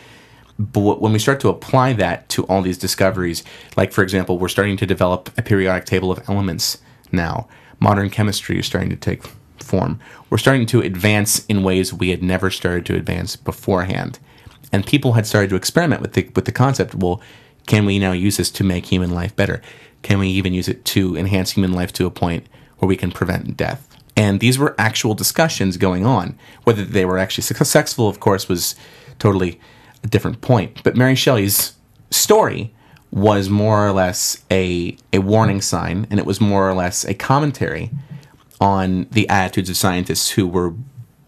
[0.59, 3.43] But when we start to apply that to all these discoveries,
[3.75, 6.77] like for example, we're starting to develop a periodic table of elements
[7.11, 7.49] now.
[7.79, 9.23] Modern chemistry is starting to take
[9.61, 9.99] form.
[10.29, 14.19] We're starting to advance in ways we had never started to advance beforehand.
[14.73, 17.23] And people had started to experiment with the with the concept, well,
[17.67, 19.63] can we now use this to make human life better?
[20.03, 22.47] Can we even use it to enhance human life to a point
[22.81, 23.87] where we can prevent death?
[24.17, 26.39] And these were actual discussions going on.
[26.65, 28.75] Whether they were actually successful, of course, was
[29.19, 29.61] totally
[30.03, 30.83] a different point.
[30.83, 31.75] But Mary Shelley's
[32.11, 32.75] story
[33.11, 37.15] was more or less a a warning sign, and it was more or less a
[37.15, 37.91] commentary
[38.61, 40.75] on the attitudes of scientists who were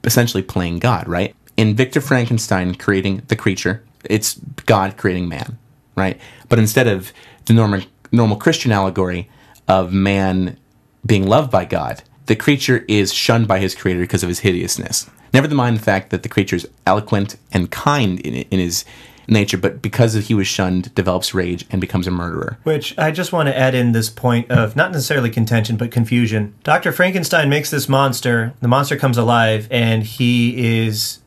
[0.04, 1.34] essentially playing God, right?
[1.56, 4.34] In Victor Frankenstein creating the creature, it's
[4.66, 5.58] God creating man,
[5.96, 6.20] right?
[6.48, 7.12] But instead of
[7.46, 9.30] the normal normal Christian allegory
[9.68, 10.58] of man
[11.04, 15.08] being loved by God, the creature is shunned by his creator because of his hideousness.
[15.34, 18.84] Never the mind the fact that the creature is eloquent and kind in, in his
[19.28, 22.58] nature, but because he was shunned, develops rage and becomes a murderer.
[22.64, 26.54] Which I just want to add in this point of not necessarily contention, but confusion.
[26.64, 26.92] Dr.
[26.92, 31.20] Frankenstein makes this monster, the monster comes alive, and he is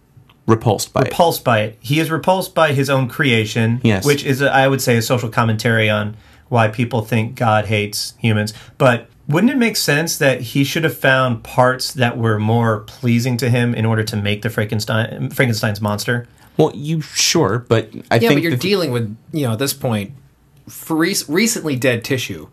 [0.47, 1.05] Repulsed by it.
[1.05, 1.77] repulsed by it.
[1.79, 4.05] He is repulsed by his own creation, Yes.
[4.05, 6.15] which is, a, I would say, a social commentary on
[6.49, 8.53] why people think God hates humans.
[8.77, 13.37] But wouldn't it make sense that he should have found parts that were more pleasing
[13.37, 16.27] to him in order to make the Frankenstein Frankenstein's monster?
[16.57, 19.59] Well, you sure, but I Yeah, think but you're the- dealing with, you know, at
[19.59, 20.11] this point,
[20.69, 22.47] for recently dead tissue,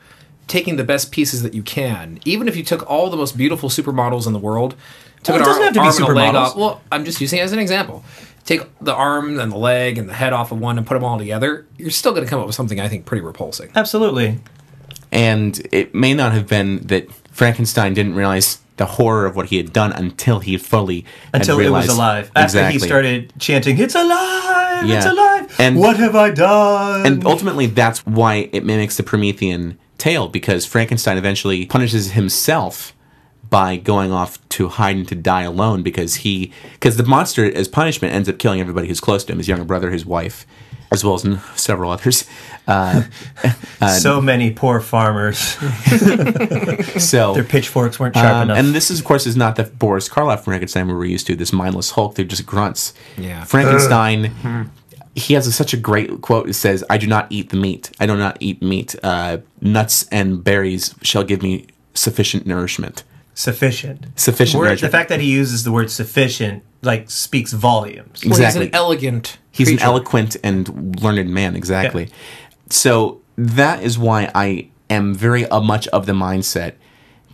[0.49, 2.19] taking the best pieces that you can.
[2.25, 4.75] Even if you took all the most beautiful supermodels in the world,
[5.23, 6.47] took Well, it an doesn't arm, have to be arm and a leg supermodels.
[6.51, 6.57] off.
[6.57, 8.05] Well, I'm just using it as an example.
[8.45, 11.05] Take the arm and the leg and the head off of one and put them
[11.05, 11.65] all together.
[11.79, 13.71] You're still going to come up with something I think pretty repulsing.
[13.77, 14.41] Absolutely.
[15.13, 19.59] And it may not have been that Frankenstein didn't realize the horror of what he
[19.59, 22.31] had done until he fully Until it was realized- alive.
[22.35, 22.73] After exactly.
[22.73, 24.85] he started chanting, It's alive!
[24.85, 24.91] alive!
[24.91, 25.57] It's alive!
[25.61, 27.07] And- what have I done?
[27.07, 32.95] And ultimately, that's why it mimics the Promethean tale because Frankenstein eventually punishes himself
[33.51, 37.69] by going off to hide and to die alone because he because the monster as
[37.69, 40.47] punishment ends up killing everybody who's close to him his younger brother his wife
[40.93, 41.27] as well as
[41.57, 42.25] several others
[42.69, 43.03] uh,
[43.99, 45.39] so many poor farmers.
[47.03, 48.59] so Their pitchforks weren't sharp Um, enough.
[48.59, 51.37] and this is, of course, is not the Boris Karloff Frankenstein we were used to.
[51.37, 52.15] This mindless Hulk.
[52.15, 52.95] They're just grunts.
[53.19, 53.45] Yeah.
[53.45, 54.71] Frankenstein.
[55.15, 56.49] he has a, such a great quote.
[56.49, 57.91] It says, "I do not eat the meat.
[57.99, 58.95] I do not eat meat.
[59.03, 63.03] Uh, nuts and berries shall give me sufficient nourishment.
[63.35, 64.07] sufficient.
[64.17, 68.23] Sufficient Word, the fact that he uses the word sufficient like speaks volumes.
[68.25, 68.63] Well, Exactly.
[68.63, 69.39] he's an elegant.
[69.51, 72.09] He's an eloquent and learned man, exactly.
[72.71, 76.75] So that is why I am very uh, much of the mindset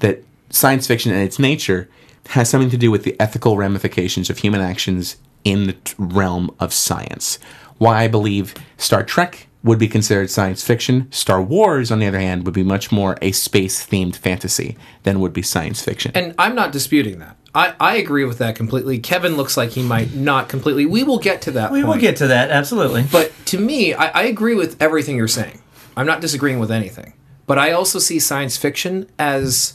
[0.00, 1.88] that science fiction and its nature
[2.30, 6.54] has something to do with the ethical ramifications of human actions in the t- realm
[6.60, 7.38] of science.
[7.78, 12.20] Why I believe Star Trek would be considered science fiction, Star Wars, on the other
[12.20, 16.12] hand, would be much more a space themed fantasy than would be science fiction.
[16.14, 17.36] And I'm not disputing that.
[17.54, 18.98] I, I agree with that completely.
[18.98, 20.86] Kevin looks like he might not completely.
[20.86, 21.88] We will get to that We point.
[21.94, 23.04] will get to that, absolutely.
[23.10, 25.60] But to me, I, I agree with everything you're saying.
[25.96, 27.14] I'm not disagreeing with anything.
[27.46, 29.74] But I also see science fiction as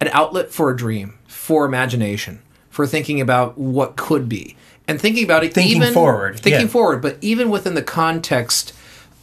[0.00, 4.56] an outlet for a dream, for imagination, for thinking about what could be.
[4.86, 6.66] And thinking about it Thinking even forward, Thinking yeah.
[6.68, 8.72] forward, but even within the context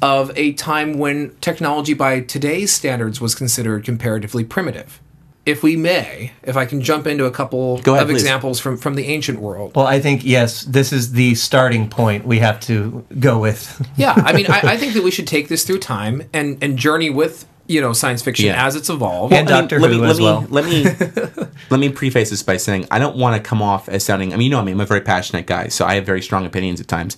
[0.01, 5.01] of a time when technology by today's standards was considered comparatively primitive.
[5.45, 8.21] If we may, if I can jump into a couple Go ahead, of please.
[8.23, 9.73] examples from, from the ancient world.
[9.75, 13.85] well, I think yes, this is the starting point we have to go with.
[13.97, 16.77] Yeah, I mean, I, I think that we should take this through time and and
[16.77, 18.65] journey with you know science fiction Yeah.
[18.65, 19.33] as it's evolved.
[19.33, 20.41] And Doctor let Who me, as let well.
[20.41, 23.87] Me, let me let me preface this by saying I don't want to come off
[23.87, 24.33] as sounding.
[24.33, 26.21] I mean, you know, I me, I'm a very passionate guy, so I have very
[26.21, 27.17] strong opinions at times.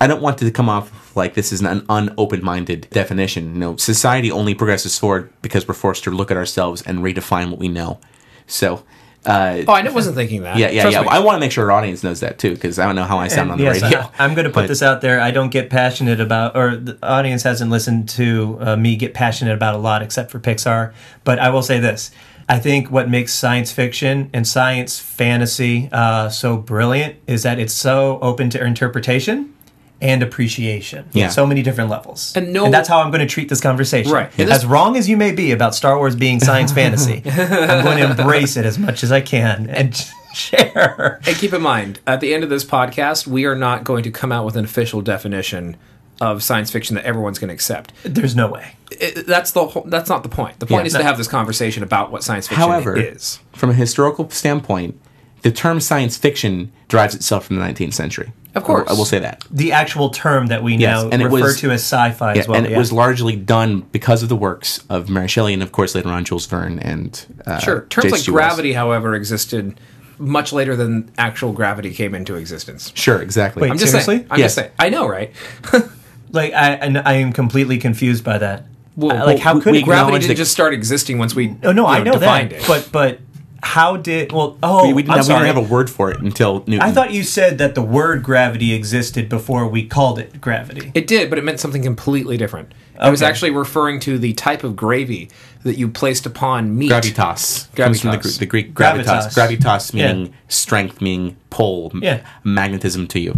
[0.00, 3.54] I don't want to come off like this is an unopen-minded definition.
[3.54, 7.50] You know, society only progresses forward because we're forced to look at ourselves and redefine
[7.50, 7.98] what we know.
[8.46, 8.84] So,
[9.24, 10.56] uh, oh, I wasn't thinking that.
[10.56, 11.02] yeah, yeah, Trust yeah.
[11.02, 11.08] me.
[11.08, 13.18] I want to make sure our audience knows that too, because I don't know how
[13.18, 14.08] I sound on the yes, radio.
[14.18, 15.20] I, am going to put But- this out there.
[15.20, 19.54] I don't get passionate about, or the audience hasn't listened to uh, me get passionate
[19.54, 20.92] about a lot, except for Pixar.
[21.24, 22.12] But I will say this:
[22.48, 27.74] I think what makes science fiction and science fantasy uh, so brilliant is that it's
[27.74, 29.52] so open to interpretation
[30.00, 31.06] and appreciation.
[31.12, 31.28] Yeah.
[31.28, 32.32] so many different levels.
[32.36, 34.12] And no- and that's how I'm going to treat this conversation.
[34.12, 34.30] Right.
[34.38, 37.98] And As wrong as you may be about Star Wars being science fantasy, I'm going
[37.98, 39.94] to embrace it as much as I can and
[40.34, 41.20] share.
[41.26, 44.10] And keep in mind, at the end of this podcast, we are not going to
[44.10, 45.76] come out with an official definition
[46.20, 47.92] of science fiction that everyone's going to accept.
[48.02, 48.76] There's no way.
[48.90, 50.60] It, that's the whole, that's not the point.
[50.60, 50.86] The point Yeah.
[50.86, 53.38] is to have this conversation about what science fiction However, is.
[53.52, 54.98] from a historical standpoint,
[55.42, 58.32] the term science fiction derives itself from the 19th century.
[58.54, 58.88] Of course.
[58.88, 59.44] I will say that.
[59.50, 62.48] the actual term that we Yes, now and refer was- to as sci-fi Yeah, as
[62.48, 62.56] well.
[62.56, 62.78] and it yeah.
[62.78, 66.24] was largely done because of the works of Mary Shelley and, of course, later on
[66.24, 67.82] Jules Verne and uh, Sure.
[67.90, 68.32] Terms like J.H.G.
[68.32, 69.78] Gravity, however, existed
[70.18, 72.90] much later than actual gravity came into existence.
[72.94, 73.60] Sure, exactly.
[73.60, 74.16] Wait, I'm just Seriously?
[74.20, 74.26] saying.
[74.30, 74.46] I'm Yes.
[74.46, 74.70] just saying.
[74.78, 75.34] I know, right?
[76.32, 78.64] like I, and I am completely confused by that.
[78.96, 79.84] Well, like how could we it?
[79.84, 82.52] Gravity didn't just start existing once we Oh no, you I know that.
[82.52, 82.64] it.
[82.66, 83.20] But but
[83.62, 84.58] how did well?
[84.62, 85.46] Oh, we, we, didn't I'm have, we sorry.
[85.46, 86.80] didn't have a word for it until Newton.
[86.80, 90.92] I thought you said that the word gravity existed before we called it gravity.
[90.94, 92.72] It did, but it meant something completely different.
[92.98, 95.28] I was actually referring to the type of gravy
[95.64, 96.90] that you placed upon meat.
[96.90, 99.04] gravitas comes from the, the Greek gravitas.
[99.34, 99.58] Gravitas.
[99.58, 100.32] Gravitas meaning Yeah.
[100.48, 102.20] strength, meaning pull, Yeah.
[102.44, 103.34] magnetism to you.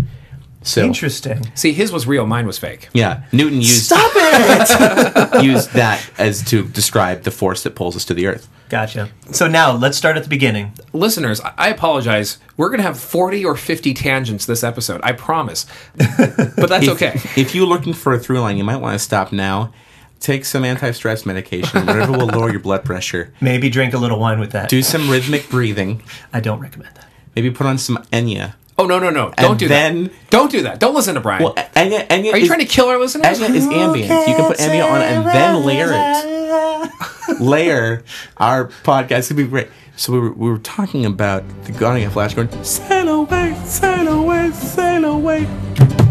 [0.63, 1.51] So Interesting.
[1.55, 2.89] See, his was real, mine was fake.
[2.93, 5.43] yeah, Newton used Stop it!
[5.45, 8.49] used that as to describe the force that pulls us to the earth.
[8.69, 9.09] Gotcha.
[9.33, 10.73] So now let's start at the beginning.
[10.93, 12.39] Listeners, I- I apologize.
[12.57, 15.01] We're going to have 40 or 50 tangents this episode.
[15.03, 15.67] I promise.
[15.97, 17.13] But that's If, okay.
[17.41, 19.73] If you're looking for a through line, you might want to stop now.
[20.21, 23.33] Take some anti-stress medication, whatever will lower your blood pressure.
[23.41, 24.69] Maybe drink a little wine with that.
[24.69, 26.03] Do some rhythmic breathing.
[26.33, 27.07] I don't recommend that.
[27.37, 28.55] Maybe put on some Enya.
[28.79, 29.33] Oh, no, no, no.
[29.37, 30.31] Don't And do then- that.
[30.31, 30.79] Don't do that.
[30.79, 31.43] Don't listen to Bryan.
[31.43, 33.39] Well, Enya, Enya Are you is, trying to kill our listeners?
[33.41, 34.29] Enya is ambient.
[34.29, 37.41] You can put ambient on and then layer it.
[37.41, 38.05] Layer
[38.37, 39.27] our podcast.
[39.27, 39.69] It'd be great.
[39.97, 44.07] So we were, we were talking about the Guardian of Flash going, sail away, sail
[44.09, 45.45] away, sail away.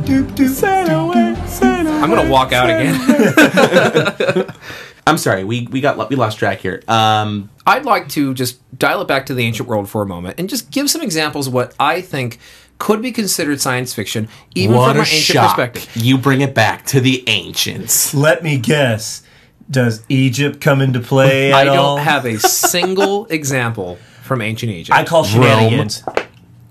[0.03, 1.97] Doop, doop, sail away, sail away.
[2.01, 4.45] I'm going to walk out again.
[5.07, 6.83] I'm sorry, we, we got we lost track here.
[6.87, 10.39] Um, I'd like to just dial it back to the ancient world for a moment
[10.39, 12.39] and just give some examples of what I think
[12.77, 15.55] could be considered science fiction, even what from a an ancient shock!
[15.55, 15.89] perspective.
[16.03, 18.13] You bring it back to the ancients.
[18.13, 19.23] Let me guess.
[19.69, 21.97] Does Egypt come into play I don't all?
[21.97, 24.97] have a single example from ancient Egypt.
[24.97, 26.03] I call shenanigans.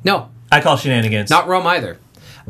[0.05, 1.29] no, I call shenanigans.
[1.31, 1.99] not Rome either.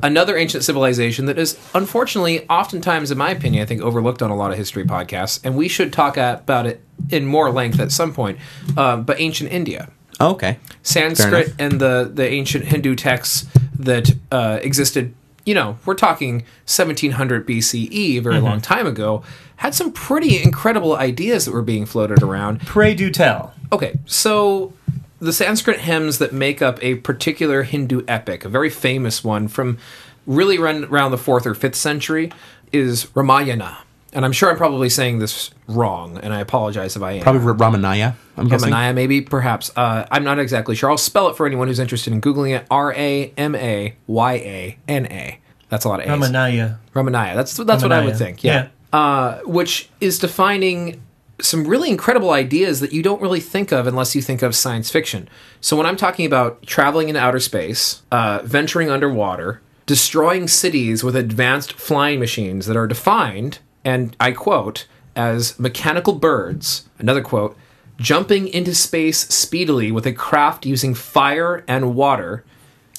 [0.02, 4.36] Another ancient civilization that is unfortunately, oftentimes, in my opinion, I think overlooked on a
[4.36, 8.12] lot of history podcasts, and we should talk about it in more length at some
[8.12, 8.38] point.
[8.76, 9.90] Uh, but ancient India.
[10.20, 10.58] Oh, okay.
[10.82, 13.46] Sanskrit and the, the ancient Hindu texts
[13.78, 19.22] that uh, existed, you know, we're talking 1700 BCE, a very long time ago,
[19.56, 22.60] had some pretty incredible ideas that were being floated around.
[22.60, 23.54] Pray do tell.
[23.72, 24.72] Okay, so
[25.18, 29.78] the Sanskrit hymns that make up a particular Hindu epic, a very famous one from
[30.26, 32.32] really run around the fourth or fifth century,
[32.72, 33.78] is Ramayana.
[34.12, 37.22] And I'm sure I'm probably saying this wrong, and I apologize if I am.
[37.22, 38.14] Probably Ramanaya.
[38.36, 38.72] I'm guessing.
[38.72, 39.70] Ramanaya, maybe, perhaps.
[39.76, 40.90] Uh, I'm not exactly sure.
[40.90, 44.32] I'll spell it for anyone who's interested in Googling it R A M A Y
[44.34, 45.38] A N A.
[45.68, 46.12] That's a lot of A's.
[46.30, 46.78] Ramanaya.
[46.94, 47.34] Ramanaya.
[47.34, 48.18] That's that's what I would Ramanaya.
[48.18, 48.44] think.
[48.44, 48.68] Yeah.
[48.92, 51.02] Uh, which is defining
[51.40, 54.90] some really incredible ideas that you don't really think of unless you think of science
[54.90, 55.28] fiction.
[55.60, 61.14] So when I'm talking about traveling in outer space, uh, venturing underwater, destroying cities with
[61.14, 66.88] advanced flying machines that are defined, and I quote, as mechanical birds.
[66.98, 67.56] Another quote.
[67.98, 72.44] Jumping into space speedily with a craft using fire and water.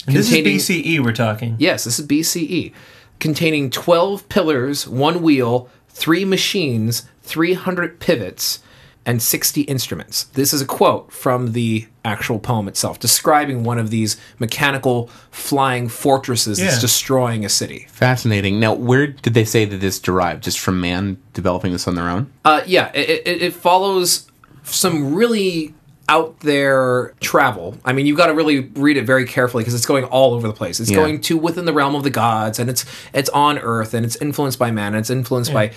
[0.08, 1.56] And this is BCE we're talking.
[1.60, 2.74] Yes, this is BCE,
[3.20, 8.60] containing 12 pillars, one wheel, three machines, 300 pivots,
[9.08, 10.26] and 60 instruments.
[10.26, 15.88] This is a quote from the actual poem itself, describing one of these mechanical flying
[15.88, 17.88] fortresses that's destroying a city.
[17.90, 18.60] Fascinating.
[18.60, 20.44] Now, where did they say that this derived?
[20.44, 22.32] Just from man developing this on their own?
[22.44, 24.30] Uh, yeah, it, it, it follows
[24.64, 25.74] some really
[26.10, 27.78] out there travel.
[27.84, 30.48] I mean, you've got to really read it very carefully because it's going all over
[30.48, 30.80] the place.
[30.80, 30.98] It's Yeah.
[30.98, 34.16] going to within the realm of the gods, and it's it's on Earth, and it's
[34.18, 35.72] influenced by man, and it's influenced by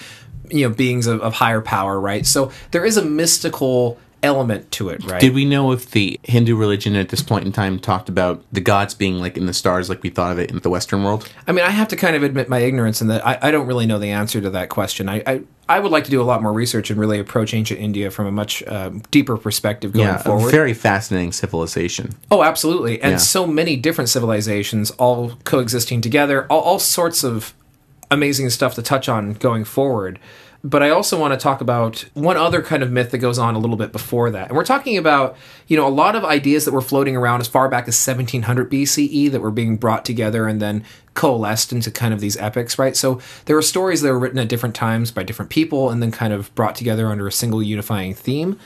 [0.48, 2.24] you know beings of, of higher power, right?
[2.26, 5.20] So there is a mystical element to it, right?
[5.20, 8.60] Did we know if the Hindu religion at this point in time talked about the
[8.60, 11.28] gods being like in the stars, like we thought of it in the Western world?
[11.46, 13.66] I mean, I have to kind of admit my ignorance in that I, I don't
[13.66, 15.08] really know the answer to that question.
[15.08, 17.78] I, I I would like to do a lot more research and really approach ancient
[17.78, 20.48] India from a much uh, deeper perspective going yeah, forward.
[20.48, 22.10] a very fascinating civilization.
[22.28, 23.00] Oh, absolutely.
[23.00, 23.16] And Yeah.
[23.18, 27.54] so many different civilizations all coexisting together, all, all sorts of
[28.10, 30.18] amazing stuff to touch on going forward.
[30.62, 33.54] But I also want to talk about one other kind of myth that goes on
[33.54, 34.48] a little bit before that.
[34.48, 35.36] And we're talking about,
[35.68, 38.70] you know, a lot of ideas that were floating around as far back as 1700
[38.70, 42.96] BCE that were being brought together and then coalesced into kind of these epics, right?
[42.96, 46.10] So there were stories that were written at different times by different people and then
[46.10, 48.58] kind of brought together under a single unifying theme.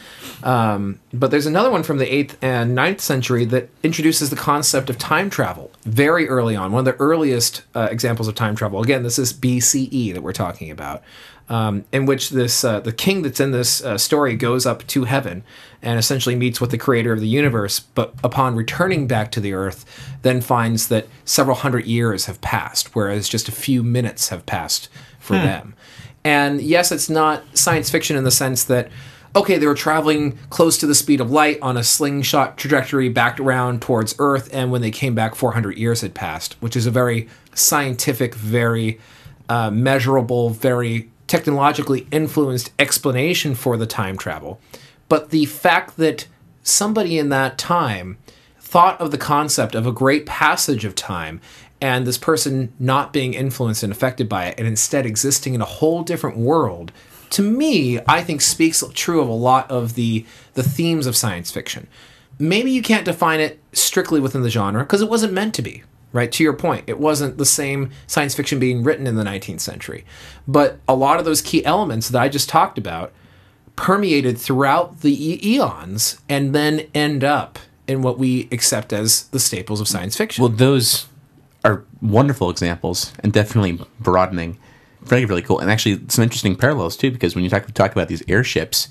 [0.43, 4.91] Um, but there's another one from the 8th and 9th century that introduces the concept
[4.91, 6.71] of time travel very early on.
[6.71, 8.83] One of the earliest uh, examples of time travel.
[8.83, 11.03] Again, this is BCE that we're talking about,
[11.49, 15.05] um, in which this uh, the king that's in this uh, story goes up to
[15.05, 15.45] heaven
[15.83, 17.81] and essentially meets with the creator of the universe.
[17.81, 19.85] But upon returning back to the earth,
[20.23, 24.89] then finds that several hundred years have passed, whereas just a few minutes have passed
[25.19, 25.75] for them.
[26.25, 28.89] And yes, it's not science fiction in the sense that,
[29.37, 33.39] okay, they were traveling close to the speed of light on a slingshot trajectory back
[33.39, 36.91] around towards Earth, and when they came back, 400 years had passed, which is a
[36.91, 38.99] very scientific, very
[39.51, 44.61] uh, measurable, very technologically influenced explanation for the time travel.
[45.09, 46.27] But the fact that
[46.63, 48.19] somebody in that time
[48.59, 51.41] thought of the concept of a great passage of time
[51.81, 55.67] and this person not being influenced and affected by it and instead existing in a
[55.67, 56.91] whole different world
[57.31, 61.51] to me i think speaks true of a lot of the the themes of science
[61.51, 61.87] fiction
[62.39, 65.83] maybe you can't define it strictly within the genre because it wasn't meant to be
[66.15, 69.61] right to your point it wasn't the same science fiction being written in the 19th
[69.61, 70.07] century
[70.49, 73.13] but a lot of those key elements that i just talked about
[73.77, 79.39] permeated throughout the e- eons and then end up in what we accept as the
[79.39, 80.43] staples of science fiction.
[80.43, 81.07] Well, those
[81.65, 84.59] are wonderful examples and definitely broadening.
[85.03, 85.59] Very, really cool.
[85.59, 88.89] And actually, some interesting parallels, too, because when you talk, talk about these airships,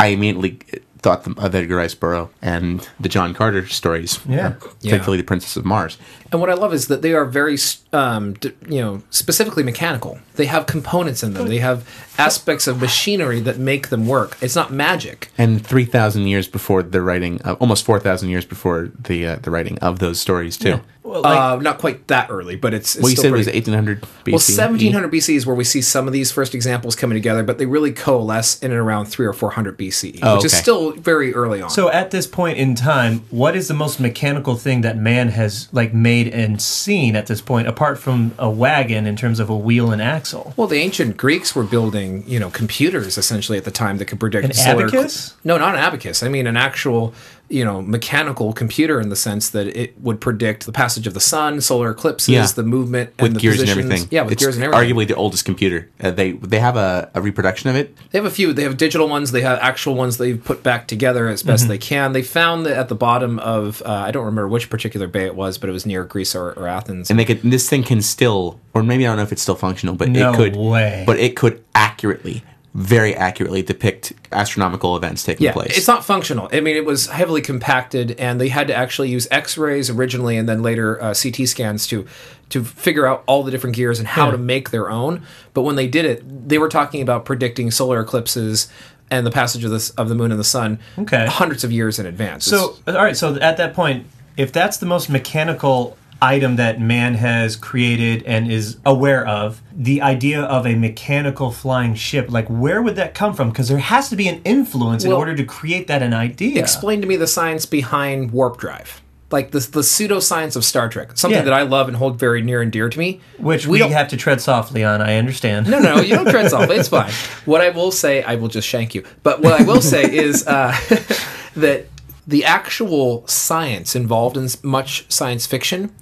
[0.00, 0.60] I immediately
[1.02, 4.20] thought of Edgar Rice Burroughs and the John Carter stories.
[4.28, 4.54] Yeah.
[4.62, 5.98] Uh, Thankfully, The Princess of Mars.
[6.30, 7.58] and what I love is that they are very,
[7.92, 10.18] um, d- you know, specifically mechanical.
[10.36, 11.48] They have components in them.
[11.48, 11.86] They have
[12.18, 14.36] aspects of machinery that make them work.
[14.40, 15.30] It's not magic.
[15.36, 19.78] And 3,000 years before the writing, of, almost 4,000 years before the uh, the writing
[19.80, 20.80] of those stories, too.
[21.02, 23.36] Well, like, uh, not quite that early, but it's, it's Well, you still said it
[23.38, 24.32] was pretty- 1800 BC.
[24.32, 24.38] Well,
[24.68, 27.66] 1700 BC is where we see some of these first examples coming together, but they
[27.66, 31.60] really coalesce in and around three or 400 BCE, Oh, which is still very early
[31.60, 31.70] on.
[31.70, 35.68] So at this point in time, what is the most mechanical thing that man has
[35.72, 39.56] like made and seen at this point, apart from a wagon in terms of a
[39.56, 40.54] wheel and axle?
[40.56, 44.20] Well, the ancient Greeks were building, you know, computers essentially at the time that could
[44.20, 45.34] predict An solar abacus?
[45.42, 46.22] No, not an abacus.
[46.22, 47.12] I mean an actual,
[47.48, 51.20] you know, mechanical computer in the sense that it would predict the passage of the
[51.20, 52.46] sun, solar eclipses, Yeah.
[52.54, 53.92] the movement, with and the gears and positions.
[53.92, 54.08] everything.
[54.10, 54.94] Yeah, with it's gears and everything.
[54.94, 55.88] Arguably the oldest computer.
[56.02, 57.96] Uh, they they have a, a reproduction of it.
[58.10, 58.52] They have a few.
[58.52, 59.32] They have digital ones.
[59.32, 61.48] They have actual ones they've put back together as Mm-hmm.
[61.52, 62.12] best they can.
[62.12, 65.34] They found that at the bottom of uh, I don't remember which particular bay it
[65.34, 67.08] was, but it was near Greece or, or Athens.
[67.10, 69.54] and they could this thing can still or maybe I don't know if it's still
[69.54, 71.04] functional, but No it could way.
[71.06, 72.42] but it could accurately,
[72.74, 75.76] very accurately depict astronomical events taking yeah, place.
[75.76, 76.48] it's not functional.
[76.52, 80.48] I mean, it was heavily compacted, and they had to actually use X-rays originally, and
[80.48, 82.06] then later uh, CT scans to
[82.48, 84.32] to figure out all the different gears and how Yeah.
[84.32, 85.22] to make their own.
[85.54, 88.68] But when they did it, they were talking about predicting solar eclipses
[89.10, 91.26] and the passage of the of the moon and the sun Okay.
[91.26, 92.44] hundreds of years in advance.
[92.46, 93.16] So, all right.
[93.16, 94.06] So at that point,
[94.38, 100.00] if that's the most mechanical item that man has created and is aware of, the
[100.00, 103.50] idea of a mechanical flying ship, like where would that come from?
[103.50, 106.58] Because there has to be an influence in order to create that an idea.
[106.60, 109.02] explain to me the science behind warp drive.
[109.32, 111.44] Like the, the pseudoscience of Star Trek, something Yeah.
[111.44, 113.20] that I love and hold very near and dear to me.
[113.38, 115.00] Which we we, have to tread softly on.
[115.00, 115.70] I understand.
[115.70, 116.76] No, no, you don't tread softly.
[116.76, 117.10] It's fine.
[117.46, 119.04] What I will say, I will just shank you.
[119.22, 120.76] But what I will say is uh,
[121.56, 121.86] that
[122.26, 125.92] the actual science involved in much science fiction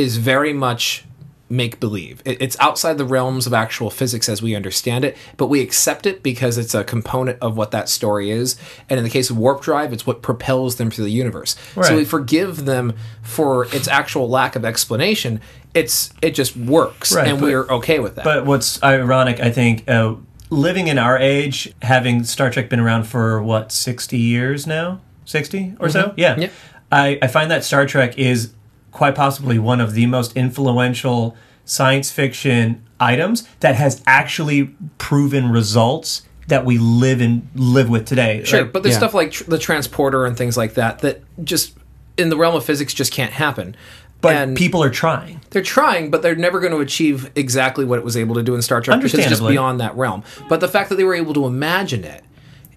[0.00, 1.04] is very much
[1.52, 2.22] make believe.
[2.24, 6.22] It's outside the realms of actual physics as we understand it, but we accept it
[6.22, 8.56] because it's a component of what that story is.
[8.88, 11.56] And in the case of Warp Drive, it's what propels them through the universe.
[11.82, 12.92] So we forgive them
[13.22, 15.40] for its actual lack of explanation.
[15.74, 18.24] It's it just works, Right, and but- we're okay with that.
[18.24, 20.14] But what's ironic, I think, uh,
[20.50, 25.74] living in our age, having Star Trek been around for what sixty years now, sixty
[25.80, 26.38] or so, yeah.
[26.38, 26.48] Yeah.
[26.92, 28.52] I, I find that Star Trek is
[28.92, 36.22] quite possibly one of the most influential science fiction items that has actually proven results
[36.48, 38.42] that we live and live with today.
[38.44, 38.98] Sure, Like, but there's yeah.
[38.98, 41.76] stuff like tr- the transporter and things like that that just
[42.16, 43.76] in the realm of physics just can't happen.
[44.20, 45.40] but and people are trying.
[45.50, 48.54] they're trying, but they're never going to achieve exactly what it was able to do
[48.54, 50.24] in Star Trek because it's just beyond that realm.
[50.48, 52.24] But the fact that they were able to imagine it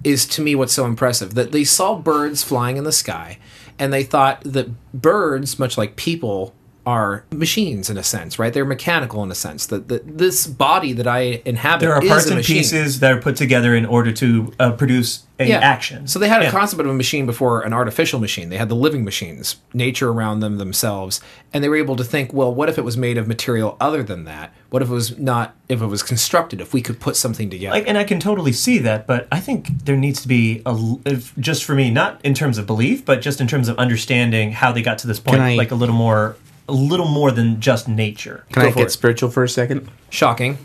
[0.04, 1.34] is to me what's so impressive.
[1.34, 3.40] That they saw birds flying in the sky,
[3.80, 6.54] and they thought that birds, much like people,
[6.86, 8.54] are machines in a sense, right?
[8.54, 9.66] They're mechanical in a sense.
[9.68, 12.58] That, that this body that I inhabit There are is parts a and machine.
[12.58, 16.08] pieces that are put together in order to uh, produce a action.
[16.08, 18.50] So they had a concept of a machine before an artificial machine.
[18.50, 21.20] They had the living machines, nature around them themselves,
[21.52, 24.04] and they were able to think, well, what if it was made of material other
[24.04, 24.54] than that?
[24.70, 25.56] What if it was not?
[25.70, 26.62] If it was constructed?
[26.62, 27.74] If we could put something together?
[27.76, 30.96] like and i can totally see that but i think there needs to be a
[31.06, 34.52] if, just for me not in terms of belief but just in terms of understanding
[34.52, 36.36] how they got to this point I- like a little more
[36.68, 38.92] a little more than just nature Can Go I get it.
[38.92, 39.90] spiritual for a second?
[40.10, 40.58] Shocking.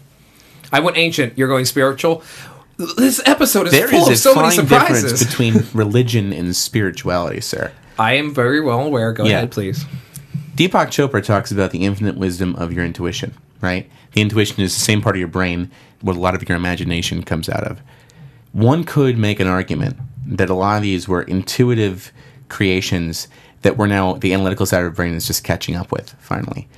[0.73, 1.37] I went ancient.
[1.39, 2.23] You're going spiritual.
[2.77, 5.27] This episode is There full is a of so many fine difference surprises.
[5.27, 7.73] between religion and spirituality, sir.
[7.99, 9.13] I am very well aware.
[9.13, 9.39] Go Yeah.
[9.39, 9.85] ahead, please.
[10.55, 13.89] Deepak Chopra talks about the infinite wisdom of your intuition, right?
[14.13, 15.71] The intuition is the same part of your brain
[16.01, 17.81] where a lot of your imagination comes out of.
[18.53, 19.97] One could make an argument
[20.27, 22.13] that a lot of these were intuitive
[22.49, 23.29] creations
[23.63, 26.69] that we're now, the analytical side of our brain is just catching up with, finally.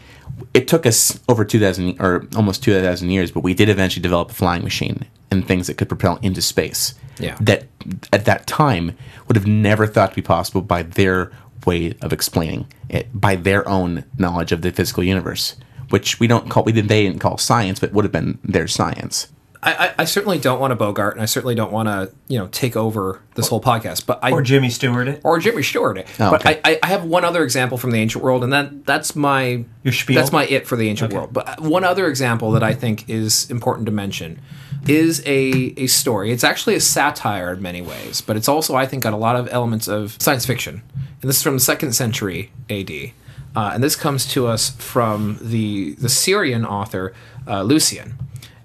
[0.54, 4.34] It took us over 2,000 or almost 2,000 years, but we did eventually develop a
[4.34, 6.94] flying machine and things that could propel into space.
[7.18, 7.36] Yeah.
[7.40, 7.66] That
[8.12, 8.96] at that time
[9.28, 11.30] would have never thought to be possible by their
[11.66, 15.56] way of explaining it, by their own knowledge of the physical universe,
[15.90, 18.66] which we don't call, we didn't, they didn't call science, but would have been their
[18.66, 19.28] science.
[19.62, 22.38] I, I, I certainly don't want to bogart, and I certainly don't want to, you
[22.38, 24.06] know, take over this whole podcast.
[24.06, 25.98] But I or jimmy stewart it or Jimmy Stewart.
[25.98, 26.60] Oh, but okay.
[26.64, 29.64] I, I, I have one other example from the ancient world, and that that's my
[29.82, 30.16] Your spiel?
[30.16, 31.18] That's my it for the ancient Okay.
[31.18, 31.32] world.
[31.32, 34.40] But one other example that I think is important to mention
[34.88, 36.32] is a a story.
[36.32, 39.36] It's actually a satire in many ways, but it's also I think got a lot
[39.36, 40.82] of elements of science fiction.
[41.20, 43.12] And this is from the second century A.D.
[43.54, 47.12] Uh, and this comes to us from the the Syrian author
[47.46, 48.14] uh, Lucian.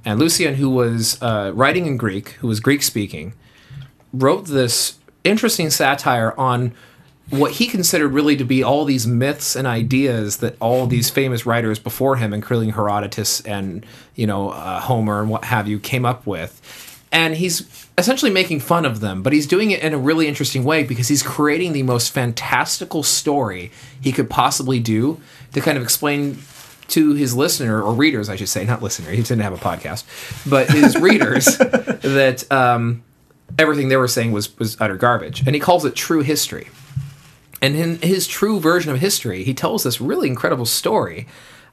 [0.05, 3.33] And Lucian, who was uh, writing in Greek, who was Greek speaking,
[4.13, 6.73] wrote this interesting satire on
[7.31, 11.45] what he considered really to be all these myths and ideas that all these famous
[11.45, 16.05] writers before him, including Herodotus and you know uh, Homer and what have you, came
[16.05, 16.61] up with.
[17.11, 20.63] And he's essentially making fun of them, but he's doing it in a really interesting
[20.65, 25.19] way because he's creating the most fantastical story he could possibly do
[25.53, 26.37] to kind of explain
[26.89, 29.11] to his listener or readers, I should say, not listener.
[29.11, 30.03] He didn't have a podcast,
[30.49, 33.03] but his readers that um,
[33.57, 36.67] everything they were saying was was utter garbage, and he calls it true history.
[37.61, 41.25] And in his true version of history, he tells this really incredible story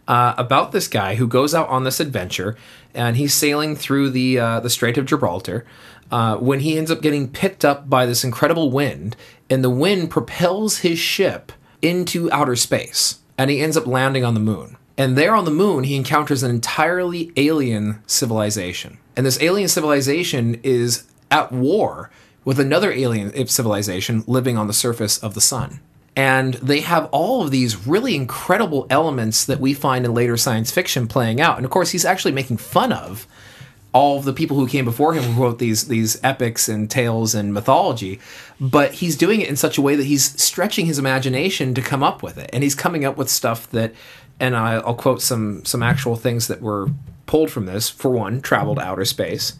[0.08, 2.56] uh, about this guy who goes out on this adventure,
[2.94, 5.66] and he's sailing through the uh, the Strait of Gibraltar.
[6.10, 9.16] Uh, when he ends up getting picked up by this incredible wind,
[9.48, 14.34] and the wind propels his ship into outer space, and he ends up landing on
[14.34, 14.76] the moon.
[14.96, 18.98] And there on the moon, he encounters an entirely alien civilization.
[19.16, 22.10] And this alien civilization is at war
[22.44, 25.80] with another alien civilization living on the surface of the sun.
[26.14, 30.70] And they have all of these really incredible elements that we find in later science
[30.70, 31.56] fiction playing out.
[31.56, 33.26] And of course, he's actually making fun of
[33.92, 37.34] all of the people who came before him who wrote these these epics and tales
[37.34, 38.18] and mythology,
[38.60, 42.02] but he's doing it in such a way that he's stretching his imagination to come
[42.02, 43.92] up with it, and he's coming up with stuff that,
[44.42, 46.88] and I, I'll quote some some actual things that were
[47.26, 47.88] pulled from this.
[47.88, 49.54] For one, travel to outer space,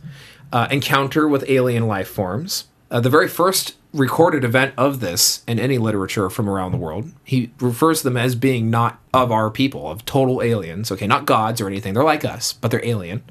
[0.52, 2.66] uh, encounter with alien life forms.
[2.90, 7.10] Uh, the very first recorded event of this in any literature from around the world.
[7.24, 10.90] He refers to them as being not of our people, of total aliens.
[10.90, 11.94] Okay, not gods or anything.
[11.94, 13.22] They're like us, but they're alien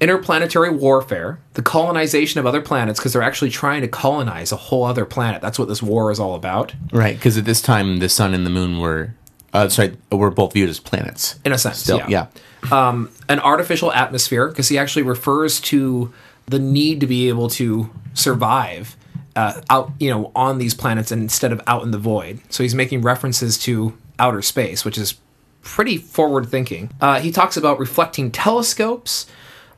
[0.00, 4.84] interplanetary warfare, the colonization of other planets, because they're actually trying to colonize a whole
[4.84, 5.40] other planet.
[5.40, 6.74] That's what this war is all about.
[6.92, 9.14] Right, because at this time the sun and the moon were,
[9.54, 11.38] uh, sorry, were both viewed as planets.
[11.44, 12.26] In a sense, Still, yeah.
[12.70, 12.88] yeah.
[12.88, 16.12] Um, an artificial atmosphere, because he actually refers to
[16.46, 18.96] the need to be able to survive
[19.36, 22.40] uh, out, you know, on these planets instead of out in the void.
[22.50, 25.14] So he's making references to outer space, which is
[25.62, 26.90] pretty forward thinking.
[27.00, 29.26] Uh, he talks about reflecting telescopes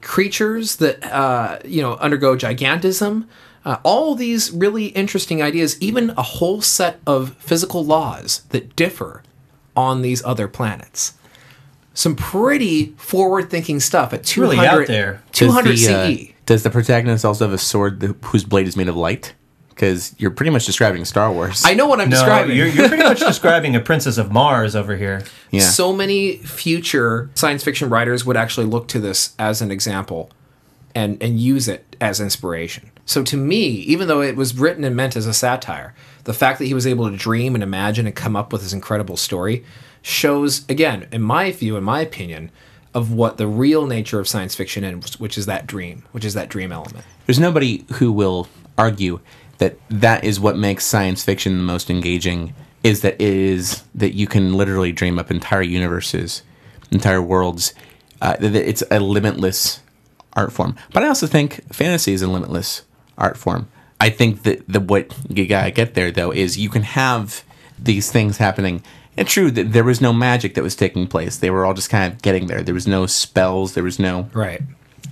[0.03, 3.27] creatures that uh, you know undergo gigantism.
[3.65, 9.25] Uh, all these really interesting ideas, even a whole set of physical laws that differ
[9.77, 11.13] on these other planets.
[11.95, 15.23] Some pretty forward-thinking stuff at 200, Really out there.
[15.33, 16.33] 200 does the, uh, CE.
[16.45, 19.35] does the protagonist also have a sword that, whose blade is made of light?
[19.71, 21.63] Because you're pretty much describing Star Wars.
[21.65, 22.57] I know what I'm No, describing.
[22.57, 25.23] you're, you're pretty much describing a princess of Mars over here.
[25.51, 25.61] yeah.
[25.61, 30.31] So many future science fiction writers would actually look to this as an example
[30.95, 32.91] and, and use it as inspiration.
[33.05, 35.95] So to me, even though it was written and meant as a satire,
[36.27, 38.73] the fact that he was able to dream and imagine and come up with this
[38.73, 39.65] incredible story
[40.03, 42.51] shows, again, in my view, in my opinion,
[42.95, 46.35] of what the real nature of science fiction is, which is that dream, which is
[46.35, 47.05] that dream element.
[47.27, 49.21] There's nobody who will argue
[49.59, 54.15] that that is what makes science fiction the most engaging is that it is that
[54.15, 56.43] you can literally dream up entire universes,
[56.91, 57.73] entire worlds.
[58.21, 59.81] Uh, that it's a limitless
[60.33, 60.75] art form.
[60.93, 62.83] But I also think fantasy is a limitless
[63.17, 63.69] art form.
[64.01, 67.43] I think that the what you gotta get there though is you can have
[67.79, 68.83] these things happening.
[69.17, 71.39] And true that there was no magic that was taking place.
[71.39, 72.63] They were all just kind of getting there.
[72.63, 73.73] There was no spells.
[73.73, 74.61] There was no Right.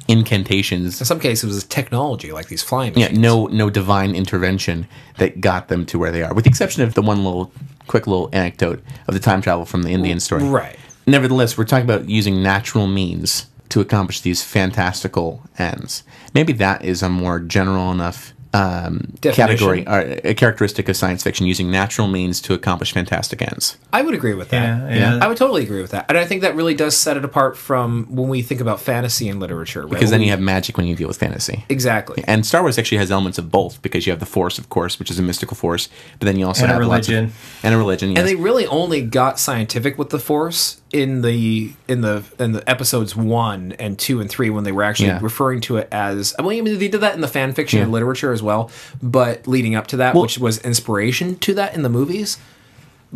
[0.09, 1.01] incantations.
[1.01, 3.13] In some cases, it was technology, like these flying Machines.
[3.13, 4.87] Yeah, no no divine intervention
[5.19, 7.51] that got them to where they are, with the exception of the one little
[7.87, 10.45] quick little anecdote of the time travel from the Indian story.
[10.45, 10.77] Right.
[11.07, 16.03] Nevertheless, we're talking about using natural means to accomplish these fantastical ends.
[16.35, 21.47] Maybe that is a more general enough um, category, or a characteristic of science fiction,
[21.47, 23.77] using natural means to accomplish fantastic ends.
[23.93, 24.63] I would agree with that.
[24.93, 25.19] Yeah, yeah.
[25.21, 26.07] I would totally agree with that.
[26.09, 29.29] And I think that really does set it apart from when we think about fantasy
[29.29, 29.83] in literature.
[29.83, 29.91] Right?
[29.91, 31.65] Because then you have magic when you deal with fantasy.
[31.69, 32.23] Exactly.
[32.27, 34.99] And Star Wars actually has elements of both because you have the Force, of course,
[34.99, 35.89] which is a mystical force,
[36.19, 37.33] but then you also And a have lots of- religion.
[37.63, 38.11] and a religion.
[38.11, 38.19] Yes.
[38.21, 42.71] And they really only got scientific with the Force in the in the in the
[42.71, 45.19] episodes one and two and three when they were actually Yeah.
[45.21, 46.35] referring to it as.
[46.39, 48.71] I mean, they did that in the fan fiction and literature as well,
[49.03, 52.39] but leading up to that, which was inspiration to that in the movies.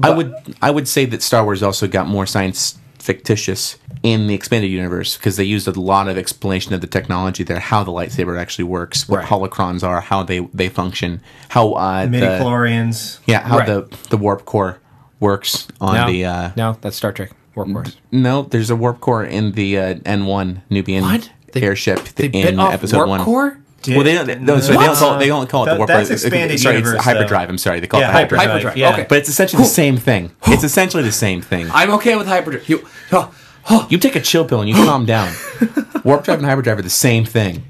[0.03, 4.35] I would I would say that Star Wars also got more science fictitious in the
[4.35, 7.93] expanded universe because they used a lot of explanation of the technology there, how the
[7.93, 9.27] lightsaber actually works, what Right.
[9.29, 11.21] holocrons are, how they they function,
[11.51, 13.19] how uh, Midi the, chlorians.
[13.27, 13.67] yeah how Right.
[13.69, 14.79] the the warp core
[15.21, 17.31] works on no, the uh, no, that's Star Trek
[17.67, 17.97] Warp Force.
[18.13, 18.43] no.
[18.43, 21.31] There's a warp core in the uh, N1 Nubian What?
[21.53, 23.21] They- airship They in bit off episode Warp one.
[23.25, 23.59] Core.
[23.87, 24.41] Well, they don't.
[24.43, 25.19] No, sorry, they don't call it.
[25.21, 25.89] They don't call it the That- warp.
[25.89, 26.15] that's core.
[26.15, 27.13] expanded sorry, universe, it's though.
[27.15, 27.49] hyperdrive.
[27.49, 28.49] I'm sorry, they call Yeah, it the hyperdrive.
[28.51, 28.77] Hyperdrive.
[28.77, 28.93] yeah.
[28.93, 29.07] Okay.
[29.09, 30.31] But it's essentially the same thing.
[30.49, 31.69] It's essentially the same thing.
[31.73, 32.69] I'm okay with hyperdrive.
[32.69, 33.33] You, oh,
[33.71, 35.33] oh, You take a chill pill and you calm down.
[36.05, 37.65] Warp drive and hyperdrive are the same thing.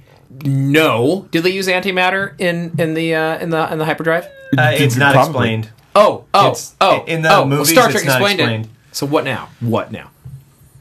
[0.45, 1.29] no.
[1.31, 4.25] Did they use antimatter in in the uh, in the in the hyperdrive?
[4.57, 5.31] Uh, it's not Probably.
[5.55, 5.71] explained.
[5.95, 7.05] Oh, oh, It's- oh!
[7.07, 8.69] in the oh, well, movies, Star it's Trek not explained, explained.
[8.99, 9.49] So what now?
[9.61, 10.11] What now?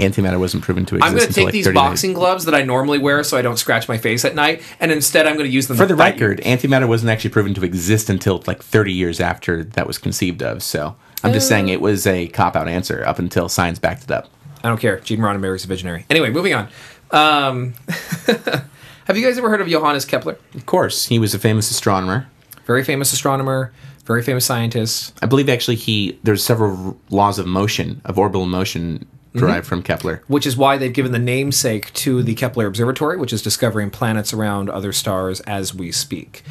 [0.00, 2.54] Antimatter wasn't proven to exist I'm going to take like these 30 boxing gloves that
[2.54, 5.44] I normally wear so I don't scratch my face at night, and instead I'm going
[5.44, 8.90] to use them For the record, antimatter wasn't actually proven to exist until like 30
[8.94, 10.62] years after that was conceived of.
[10.62, 14.10] So I'm just saying it was a cop out answer up until science backed it
[14.10, 14.30] up.
[14.64, 15.00] I don't care.
[15.00, 16.06] Gene Roddenberry's a visionary.
[16.08, 16.68] Anyway, moving on.
[17.10, 17.74] Um,
[19.04, 20.38] Have you guys ever heard of Johannes Kepler?
[20.54, 22.28] Of course, he was a famous astronomer.
[22.64, 23.72] Very famous astronomer,
[24.06, 25.18] very famous scientist.
[25.22, 30.22] I believe actually he there's several laws of motion of orbital motion derived from Kepler.
[30.28, 34.32] which is why they've given the namesake to the Kepler Observatory, which is discovering planets
[34.32, 36.42] around other stars as we speak.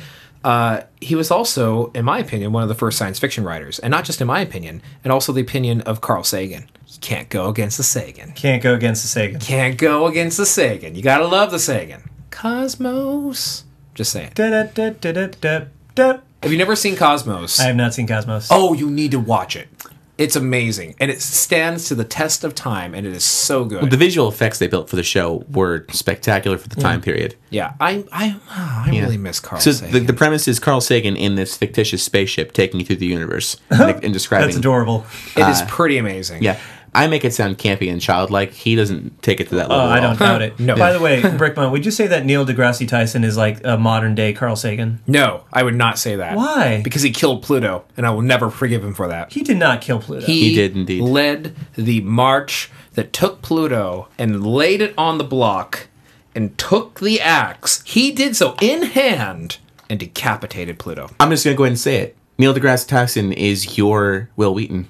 [0.43, 3.89] Uh, he was also, in my opinion, one of the first science fiction writers, and
[3.89, 6.69] not just in my opinion, and also the opinion of Carl Sagan.
[6.87, 8.33] You can't go against the Sagan.
[8.33, 9.39] Can't go against the Sagan.
[9.39, 10.93] Can't go against the Sagan.
[10.93, 12.07] You gotta love the Sagan.
[12.29, 13.63] Cosmos.
[13.95, 14.33] Just saying.
[14.35, 16.17] Da, da, da, da, da, da, da.
[16.45, 17.59] Have you never seen Cosmos?
[17.59, 18.49] I have not seen Cosmos.
[18.51, 19.67] Oh, you need to watch it.
[20.19, 23.89] It's amazing, and it stands to the test of time, and it is so good.
[23.89, 27.33] The visual effects they built for the show were spectacular for the time period.
[27.49, 29.01] yeah, I I I Yeah.
[29.01, 29.91] really miss Carl So Sagan.
[29.91, 33.57] the, the premise is Carl Sagan in this fictitious spaceship taking you through the universe
[33.71, 34.47] and, and describing.
[34.47, 35.05] That's adorable.
[35.35, 36.43] It is uh, pretty amazing.
[36.43, 36.59] Yeah,
[36.95, 38.53] I make it sound campy and childlike.
[38.53, 39.87] He doesn't take it to that oh, level.
[39.87, 39.91] Oh.
[39.91, 40.59] I don't doubt it.
[40.59, 40.75] No.
[40.75, 44.15] By the way, Brickman, would you say that Neil deGrasse Tyson is like a modern
[44.15, 45.01] day Carl Sagan?
[45.05, 46.37] No, I would not say that.
[46.37, 46.81] Why?
[46.81, 49.33] Because he killed Pluto, and I will never forgive him for that.
[49.33, 50.25] He did not kill Pluto.
[50.25, 51.01] He, He did indeed.
[51.01, 55.87] led the march that took Pluto and laid it on the block
[56.33, 57.83] and took the axe.
[57.85, 59.57] He did so in hand
[59.89, 61.09] and decapitated Pluto.
[61.19, 62.15] I'm just gonna go ahead and say it.
[62.37, 64.87] Neil deGrasse Tyson is your Wil Wheaton.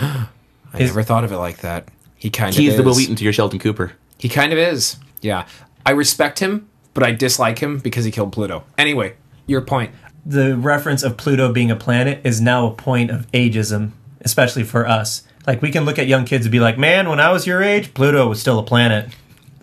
[0.72, 1.88] I Is- never thought of it like that.
[2.16, 2.98] He kind He's of he's the Will is.
[2.98, 3.92] Wheaton to your Sheldon Cooper.
[4.18, 4.96] He kind of is.
[5.22, 5.46] Yeah.
[5.86, 8.64] I respect him, but I dislike him because he killed Pluto.
[8.76, 9.14] Anyway,
[9.46, 9.92] your point.
[10.26, 14.86] the reference of Pluto being a planet is now a point of ageism, especially for
[14.86, 15.22] us.
[15.46, 17.62] Like we can look at young kids and be like, "Man, when I was your
[17.62, 19.08] age, Pluto was still a planet."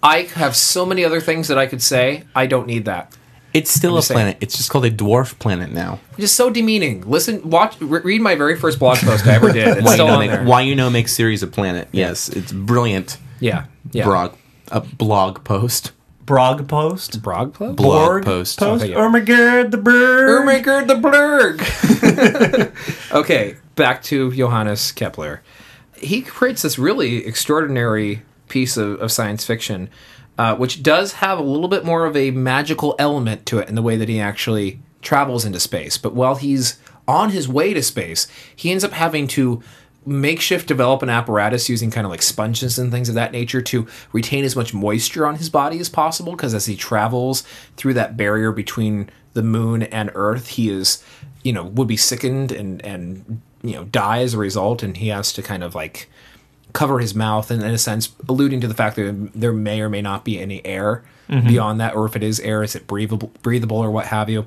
[0.02, 2.24] I have so many other things that I could say.
[2.36, 3.16] I don't need that.
[3.58, 4.16] It's still a saying.
[4.16, 4.38] planet.
[4.40, 6.00] It's just called a dwarf planet now.
[6.20, 7.02] Just so demeaning.
[7.10, 9.68] Listen, watch, re- read my very first blog post I ever did.
[9.78, 10.44] It's Why you, know on make, there.
[10.44, 11.88] why you know makes Ceres a planet.
[11.92, 13.18] Yes, it's brilliant.
[13.40, 14.06] Yeah, yeah.
[14.06, 14.36] Blog,
[14.72, 15.92] a blog post.
[16.26, 17.78] Brog post, Brog post.
[17.78, 18.60] Blog Borg post.
[18.60, 18.84] post.
[18.84, 18.98] Okay, yeah.
[18.98, 20.28] Oh my god, the bird.
[20.46, 21.62] Ermaker the Blurg.
[23.14, 25.42] okay, back to Johannes Kepler.
[25.96, 29.90] He creates this really extraordinary piece of, of science fiction,
[30.38, 33.76] uh, which does have a little bit more of a magical element to it in
[33.76, 35.98] the way that he actually travels into space.
[35.98, 39.64] But while he's on his way to space, he ends up having to
[40.06, 43.86] makeshift develop an apparatus using kind of like sponges and things of that nature to
[44.14, 47.42] retain as much moisture on his body as possible because as he travels
[47.76, 51.04] through that barrier between the moon and earth he is
[51.44, 55.10] you know would be sickened and and you know die as a result and he
[55.10, 56.10] has to kind of like
[56.78, 59.90] cover his mouth and in a sense alluding to the fact that there may or
[59.90, 63.32] may not be any air beyond that or if it is air is it breathable
[63.42, 64.46] breathable or what have you.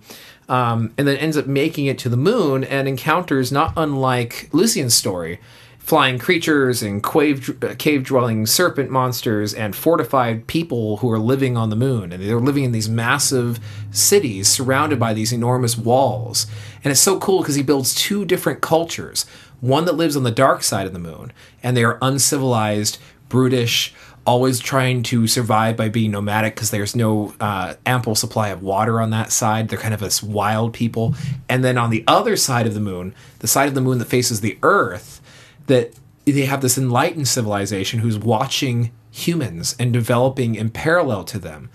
[0.48, 4.94] Um, and then ends up making it to the moon and encounters not unlike lucian's
[4.94, 5.40] story
[5.80, 11.68] flying creatures and cave cave dwelling serpent monsters and fortified people who are living on
[11.68, 12.12] the moon.
[12.12, 13.58] And they're living in these massive
[13.90, 16.46] cities surrounded by these enormous walls.
[16.84, 19.26] And it's so cool because he builds two different cultures
[19.60, 21.32] one that lives on the dark side of the moon
[21.62, 22.98] and they are uncivilized
[23.28, 23.94] brutish
[24.26, 29.00] always trying to survive by being nomadic because there's no uh, ample supply of water
[29.00, 31.14] on that side they're kind of this wild people
[31.48, 34.06] and then on the other side of the moon the side of the moon that
[34.06, 35.20] faces the earth
[35.66, 35.94] that
[36.26, 41.70] they have this enlightened civilization who's watching humans and developing in parallel to them.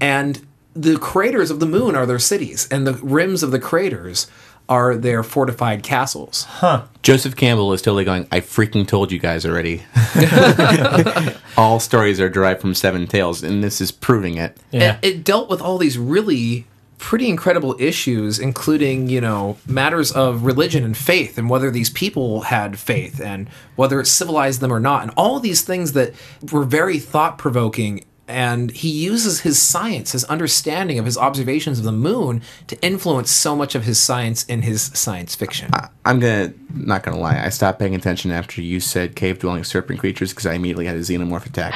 [0.00, 4.28] And the craters of the moon are their cities, and the rims of the craters
[4.70, 6.44] are their fortified castles.
[6.44, 6.84] Huh.
[7.02, 8.26] Joseph Campbell is totally going.
[8.30, 9.82] I freaking told you guys already.
[11.56, 14.56] All stories are derived from Seven Tales, and this is proving it.
[14.70, 14.98] Yeah.
[15.02, 16.66] It, it dealt with all these really
[17.00, 22.42] pretty incredible issues, including, you know, matters of religion and faith and whether these people
[22.42, 26.12] had faith and whether it civilized them or not, and all these things that
[26.52, 28.04] were very thought provoking.
[28.30, 33.30] And he uses his science, his understanding of his observations of the moon, to influence
[33.30, 35.70] so much of his science in his science fiction.
[36.04, 37.42] I'm gonna not gonna lie.
[37.44, 40.96] I stopped paying attention after you said cave dwelling serpent creatures because I immediately had
[40.96, 41.74] a xenomorph attack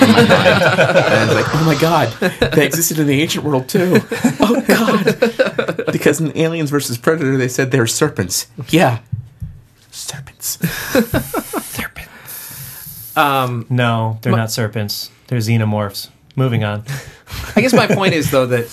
[0.00, 3.44] in my mind, and I was like, "Oh my god, they existed in the ancient
[3.44, 3.96] world too."
[4.40, 8.46] Oh god, because in Aliens versus Predator, they said they're serpents.
[8.68, 9.00] Yeah,
[9.90, 10.58] Serpents.
[11.74, 13.16] serpents.
[13.16, 15.10] No, they're not serpents.
[15.28, 16.10] They're xenomorphs.
[16.36, 16.84] Moving on.
[17.56, 18.68] I guess my point is though that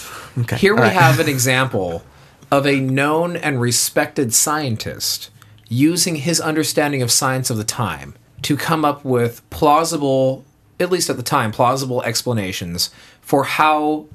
[0.57, 0.93] here we all right.
[0.93, 2.03] have an example
[2.51, 5.29] of a known and respected scientist
[5.69, 10.43] using his understanding of science of the time to come up with plausible,
[10.79, 12.91] at least at the time, plausible explanations
[13.21, 14.05] for how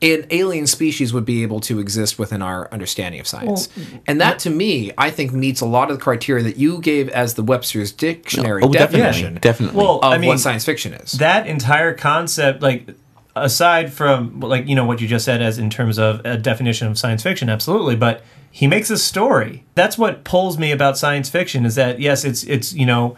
[0.00, 3.66] an alien species would be able to exist within our understanding of science.
[3.68, 4.00] Mm.
[4.06, 7.08] and that to me, I think meets a lot of the criteria that you gave
[7.08, 9.76] as the Webster's dictionary Oh, definition definitely, definitely.
[9.82, 11.12] Well, of I mean, what science fiction is.
[11.12, 12.88] that entire concept, like
[13.34, 16.88] aside from like you know what you just said as in terms of a definition
[16.88, 21.28] of science fiction absolutely but he makes a story that's what pulls me about science
[21.28, 23.16] fiction is that yes it's it's you know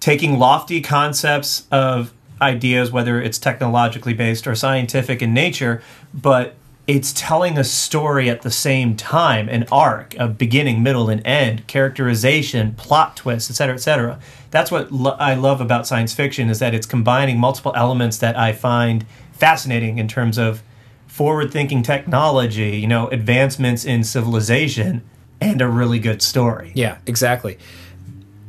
[0.00, 2.12] taking lofty concepts of
[2.42, 5.80] ideas whether it's technologically based or scientific in nature
[6.12, 6.54] but
[6.88, 11.64] it's telling a story at the same time an arc a beginning middle and end
[11.68, 14.18] characterization plot twist etc etc
[14.50, 18.36] that's what lo- i love about science fiction is that it's combining multiple elements that
[18.36, 20.62] i find fascinating in terms of
[21.06, 25.02] forward thinking technology you know advancements in civilization
[25.40, 27.58] and a really good story Yeah, exactly.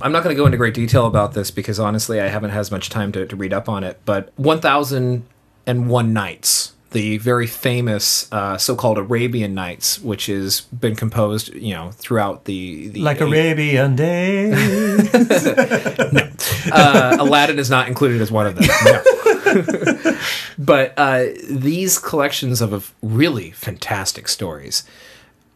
[0.04, 2.60] I'm not going to go into great detail about this because honestly, I haven't had
[2.60, 4.02] as much time to, to read up on it.
[4.04, 11.54] But 1001 Nights, the very famous uh, so called Arabian Nights, which has been composed,
[11.56, 12.90] you know, throughout the.
[12.90, 14.52] the like eight- arabian day
[16.72, 18.66] uh, Aladdin is not included as one of them.
[18.84, 19.02] No.
[20.60, 24.84] but uh, these collections of really fantastic stories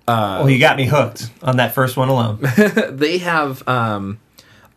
[0.08, 2.40] well you got me hooked on that first one alone
[2.90, 4.20] they have um,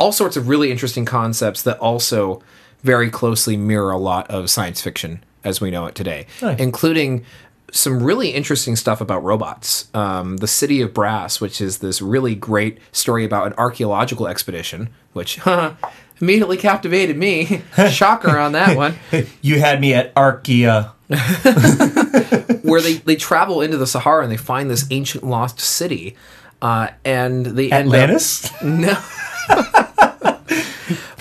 [0.00, 2.42] all sorts of really interesting concepts that also
[2.82, 6.58] very closely mirror a lot of science fiction as we know it today, Nice.
[6.58, 7.24] including
[7.72, 9.88] some really interesting stuff about robots.
[9.94, 14.88] Um, the City of Brass, which is this really great story about an archaeological expedition,
[15.12, 15.38] which
[16.20, 17.62] immediately captivated me.
[17.90, 18.96] Shocker on that one.
[19.42, 20.92] you had me at archaea
[22.64, 26.16] where they, they travel into the Sahara and they find this ancient lost city.
[26.62, 28.98] Uh, and they end up- atlantis No.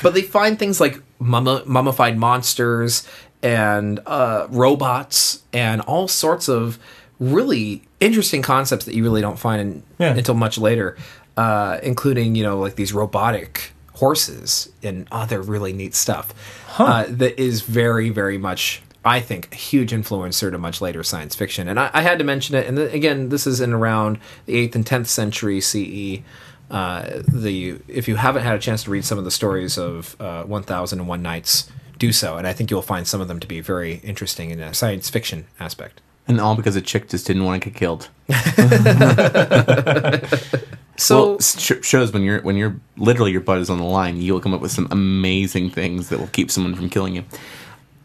[0.03, 3.07] But they find things like mummi- mummified monsters
[3.41, 6.77] and uh, robots and all sorts of
[7.19, 10.13] really interesting concepts that you really don't find in, Yeah.
[10.15, 10.97] until much later,
[11.37, 16.33] uh, including, you know, like these robotic horses and other really neat stuff
[16.79, 18.81] uh, that is very, very much.
[19.05, 22.25] I think a huge influencer to much later science fiction, and I, I had to
[22.25, 22.67] mention it.
[22.67, 26.21] And th- again, this is in around the eighth and tenth century CE
[26.69, 30.15] uh, the if you haven't had a chance to read some of the stories of
[30.19, 33.59] uh, 1001 Nights, do so, and I think you'll find some of them to be
[33.59, 36.01] very interesting in a science fiction aspect.
[36.27, 38.09] And all because a chick just didn't want to get killed.
[40.99, 44.21] So well, sh- shows when you're when you're literally your butt is on the line,
[44.21, 47.23] you'll come up with some amazing things that will keep someone from killing you.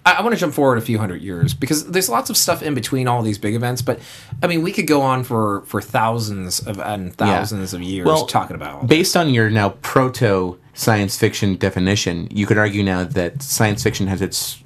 [0.04, 2.62] I, I want to jump forward a few hundred years because there's lots of stuff
[2.62, 3.82] in between all these big events.
[3.82, 4.00] But
[4.42, 8.26] I mean, we could go on for for thousands of and thousands of years Well,
[8.26, 8.74] talking about.
[8.74, 13.82] all Based on your now proto science fiction definition, you could argue now that science
[13.82, 14.62] fiction has its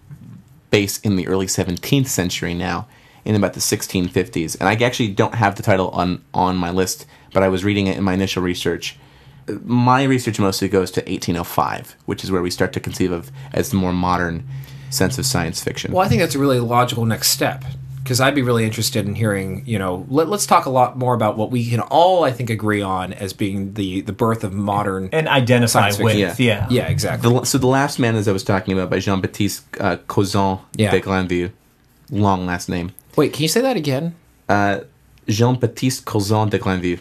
[0.70, 2.86] base in the early 17th century now,
[3.24, 4.58] in about the 1650s.
[4.58, 7.86] And I actually don't have the title on on my list, but I was reading
[7.86, 8.98] it in my initial research.
[9.64, 13.70] My research mostly goes to 1805, which is where we start to conceive of as
[13.70, 14.46] the more modern
[14.90, 15.92] sense of science fiction.
[15.92, 17.64] Well, I think that's a really logical next step
[18.02, 19.62] because I'd be really interested in hearing.
[19.66, 22.48] You know, let, let's talk a lot more about what we can all, I think,
[22.50, 25.08] agree on as being the the birth of modern.
[25.12, 25.98] and identify with.
[26.14, 26.66] fiction, Yeah.
[26.70, 27.30] yeah, exactly.
[27.32, 30.58] The, so the last man, as I was talking about, by Jean Baptiste uh, Cousin
[30.76, 30.90] Yeah.
[30.90, 31.50] de Grainville,
[32.10, 32.92] long last name.
[33.16, 34.14] Wait, can you say that again?
[34.48, 34.80] Uh,
[35.28, 37.00] Jean Baptiste Cousin de Grainville.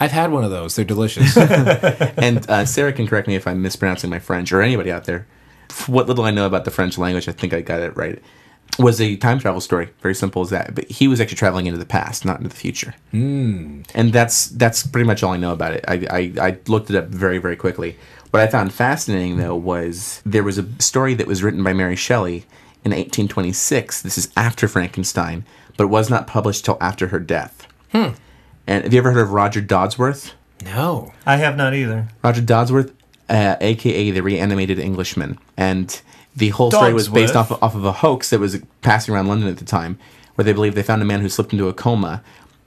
[0.00, 0.74] I've had one of those.
[0.74, 1.36] They're delicious.
[1.36, 5.26] and uh, Sarah can correct me if I'm mispronouncing my French or anybody out there.
[5.72, 8.20] F- What little I know about the French language, I think I got it right.
[8.78, 10.74] Was a time travel story, very simple as that.
[10.74, 12.94] But he was actually traveling into the past, not into the future.
[13.12, 13.86] Mm.
[13.94, 15.84] And that's that's pretty much all I know about it.
[15.86, 17.96] I, I I looked it up very very quickly.
[18.30, 21.96] What I found fascinating though was there was a story that was written by Mary
[21.96, 22.46] Shelley
[22.82, 24.00] in 1826.
[24.02, 25.44] This is after Frankenstein,
[25.76, 27.66] but it was not published till after her death.
[27.92, 28.14] And
[28.84, 30.32] have you ever heard of Roger Dodsworth?
[30.64, 31.12] no.
[31.26, 32.08] I have not either.
[32.22, 32.92] Roger Dodsworth,
[33.32, 36.00] uh, aka the reanimated Englishman, and
[36.36, 37.52] the whole story was based Dogsworth.
[37.52, 39.98] off off of a hoax that was passing around London at the time,
[40.36, 42.22] where they believed they found a man who slipped into a coma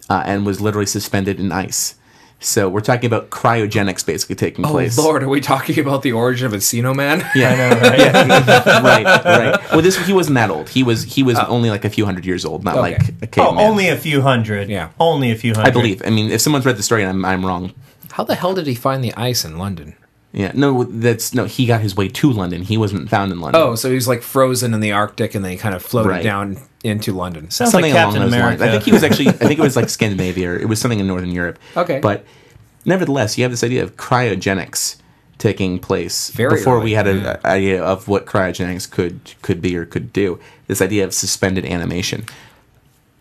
[0.09, 1.95] uh, and was literally suspended in ice.
[2.41, 4.97] So we're talking about cryogenics basically taking Oh place.
[4.97, 7.25] Lord, are we talking about the origin of Encino Man?
[7.33, 7.99] Yeah, I know, right?
[7.99, 9.71] yeah, right, right.
[9.71, 10.67] Well, this he wasn't that old.
[10.69, 12.83] He was he was only like a few hundred years old, not Oh.
[12.83, 12.97] Okay.
[13.21, 14.69] like a Oh, only a few hundred.
[14.69, 14.89] Yeah.
[14.99, 15.69] Only a few hundred.
[15.69, 16.01] I believe.
[16.05, 17.73] I mean, if someone's read the story and I'm I'm wrong,
[18.11, 19.95] How the hell did he find the ice in London?
[20.35, 21.45] Yeah, no, that's no.
[21.45, 22.61] He got his way to London.
[22.61, 23.59] He wasn't found in London.
[23.61, 26.09] Oh, so he was like frozen in the Arctic and then he kind of floated
[26.09, 26.23] Right.
[26.23, 27.49] down into London.
[27.49, 28.59] Sounds something like along Captain those America.
[28.61, 28.69] lines.
[28.69, 29.29] I think he was actually.
[29.29, 31.57] I think it was like Scandinavia or it was something in Northern Europe.
[31.77, 31.99] Okay.
[31.99, 32.25] but
[32.85, 34.97] nevertheless, you have this idea of cryogenics
[35.37, 36.83] taking place Very before early.
[36.85, 40.39] we had an idea of what cryogenics could could be or could do.
[40.67, 42.25] This idea of suspended animation,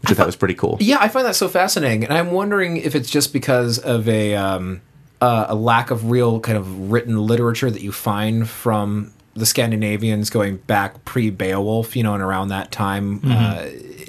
[0.03, 0.79] which I thought was pretty cool.
[0.81, 4.35] Yeah, I find that so fascinating, and I'm wondering if it's just because of a
[4.35, 4.81] um,
[5.25, 10.29] uh, a lack of real kind of written literature that you find from the Scandinavians
[10.29, 13.67] going back pre Beowulf, you know, and around that time, uh,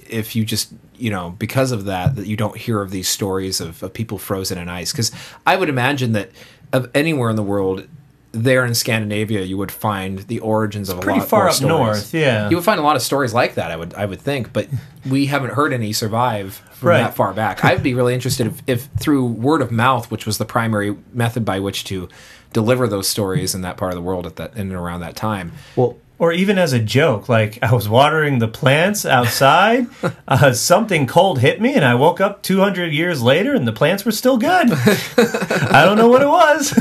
[0.09, 3.61] if you just you know because of that that you don't hear of these stories
[3.61, 5.11] of, of people frozen in ice because
[5.45, 6.31] I would imagine that
[6.73, 7.87] of anywhere in the world.
[8.35, 11.55] There in Scandinavia, you would find the origins of a pretty lot far more up
[11.55, 11.69] stories.
[11.69, 12.49] north, yeah.
[12.49, 13.71] you would find a lot of stories like that.
[13.71, 14.67] I would, I would think, but
[15.09, 16.97] we haven't heard any survive from Right.
[16.99, 17.63] that far back.
[17.63, 21.45] I'd be really interested if, if through word of mouth, which was the primary method
[21.45, 22.09] by which to
[22.53, 25.15] deliver those stories in that part of the world at that in and around that
[25.15, 25.53] time.
[25.75, 29.87] Well, Or even as a joke, like I was watering the plants outside,
[30.27, 34.05] uh, something cold hit me, and I woke up 200 years later, and the plants
[34.05, 34.71] were still good.
[34.71, 36.73] I don't know what it was.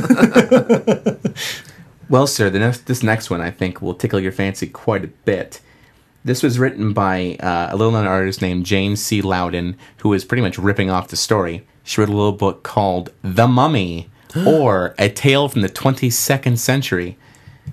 [2.09, 5.09] Well, sir, the next, this next one I think will tickle your fancy quite a
[5.09, 5.61] bit.
[6.23, 9.23] This was written by uh, a little known artist named Jane C.
[9.23, 11.67] Loudon, who was pretty much ripping off the story.
[11.83, 14.11] She wrote a little book called The Mummy,
[14.47, 17.17] or A Tale from the 22nd Century.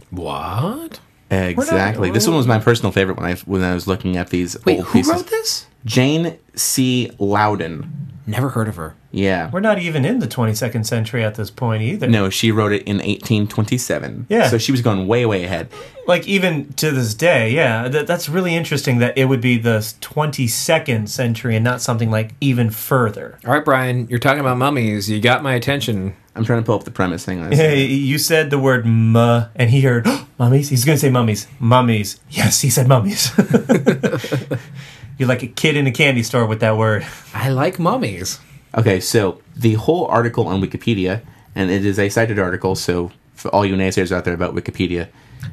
[0.10, 1.01] What?
[1.32, 2.12] Exactly.
[2.12, 4.78] This one was my personal favorite when I when I was looking at these Wait,
[4.78, 5.14] old who pieces.
[5.14, 5.66] wrote this?
[5.86, 7.10] Jane C.
[7.20, 8.11] Loudon.
[8.28, 8.96] Never heard of her.
[9.12, 9.50] Yeah.
[9.52, 12.08] We're not even in the 22nd century at this point either.
[12.08, 14.28] No, she wrote it in 1827.
[14.30, 14.48] Yeah.
[14.50, 15.70] So she was going way, way ahead.
[16.08, 19.80] Like even to this day, yeah, th- that's really interesting that it would be the
[19.80, 23.40] 22nd century and not something like even further.
[23.46, 25.10] All right, Brian, you're talking about mummies.
[25.10, 26.16] You got my attention.
[26.36, 27.26] I'm trying to pull up the premise.
[27.26, 27.52] Hang on.
[27.52, 30.08] Hey, you said the word "muh" and he heard
[30.40, 30.70] mummies.
[30.70, 32.20] He's gonna say mummies, mummies.
[32.30, 33.32] Yes, he said mummies.
[35.18, 37.06] You're like a kid in a candy store with that word.
[37.34, 38.40] I like mummies.
[38.78, 41.22] Okay, so the whole article on Wikipedia,
[41.56, 45.10] and it is a cited article, so for all you naysayers out there about Wikipedia,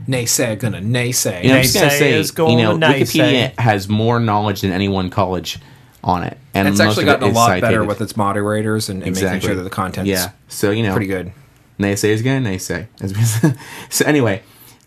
[0.07, 1.43] Naysay, gonna naysay.
[1.43, 3.01] you know, I'm just gonna say, Naysayers going you know, naysay.
[3.01, 5.59] Wikipedia has more knowledge than any one college
[6.05, 7.63] on it, and it's actually of it gotten a lot cited.
[7.63, 10.07] better with its moderators and, and making sure that the content.
[10.07, 11.33] Yeah, so you know, pretty good.
[11.79, 12.87] naysayers gonna naysay.
[13.01, 13.55] As we-
[13.89, 14.43] so anyway,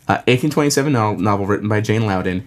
[0.08, 2.46] uh, 1827 novel, novel written by Jane Loudon.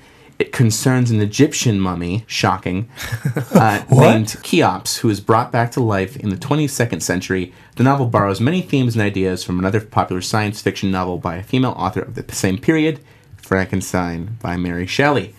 [0.56, 2.88] Concerns an Egyptian mummy, shocking,
[3.54, 7.54] uh, named Cheops, who is brought back to life in the 22nd century.
[7.76, 11.44] The novel borrows many themes and ideas from another popular science fiction novel by a
[11.44, 13.02] female author of the same period,
[13.36, 15.36] Frankenstein by Mary Shelley,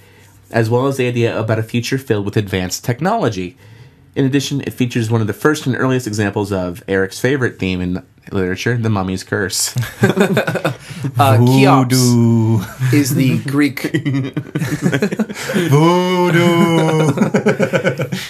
[0.50, 3.56] as well as the idea about a future filled with advanced technology.
[4.14, 7.80] In addition, it features one of the first and earliest examples of Eric's favorite theme
[7.80, 9.74] in literature, the mummy's curse.
[11.18, 12.60] Uh, Cheops Voodoo,
[12.92, 13.80] is the Greek.
[15.70, 17.12] voodoo.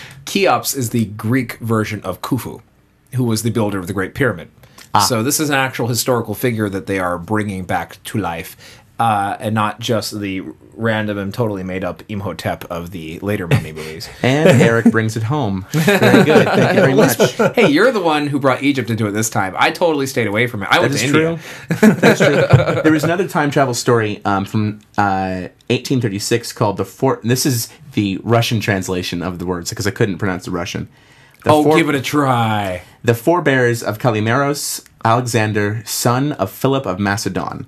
[0.26, 2.61] Cheops is the Greek version of Khufu,
[3.14, 4.51] who was the builder of the Great Pyramid.
[5.09, 9.36] So this is an actual historical figure that they are bringing back to life, uh,
[9.40, 10.42] and not just the
[10.74, 14.09] random and totally made up Imhotep of the later mummy movies.
[14.22, 15.66] And Eric brings it home.
[15.72, 16.47] Very good.
[16.49, 17.32] Thank you very much.
[17.55, 19.55] hey, you're the one who brought Egypt into it this time.
[19.59, 20.68] I totally stayed away from it.
[20.70, 21.38] I went That to is India.
[21.68, 21.92] true.
[21.94, 22.82] That's true.
[22.82, 27.20] There was another time travel story um, from uh, 1836 called the Four.
[27.22, 30.88] This is the Russian translation of the words because I couldn't pronounce the Russian.
[31.44, 32.82] The Oh, four- give it a try.
[33.05, 37.66] The forebears of Kalimeros, Alexander, son of Philip of Macedon,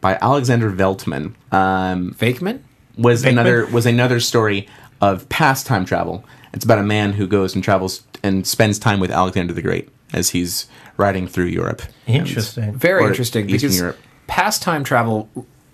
[0.00, 1.34] by Alexander Veltman.
[1.52, 2.62] Um, Fakeman?
[2.96, 3.28] was Venkman?
[3.30, 4.68] another was another story
[5.00, 6.24] of past time travel.
[6.52, 9.88] It's about a man who goes and travels and spends time with Alexander the Great
[10.12, 11.82] as he's riding through Europe.
[12.06, 12.74] Interesting.
[12.74, 13.98] Very interesting Eastern because Europe.
[14.26, 15.28] past time travel.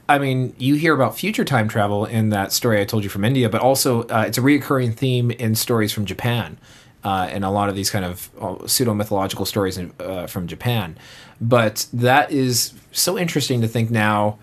[0.09, 3.25] I mean, you hear about future time travel in that story I told you from
[3.25, 6.59] India, but also uh, it's a reoccurring theme in stories from Japan,
[7.07, 10.49] uh, and a lot of these kind of uh, pseudo mythological stories in, uh, from
[10.49, 10.99] Japan.
[11.41, 14.41] But that is so interesting to think now.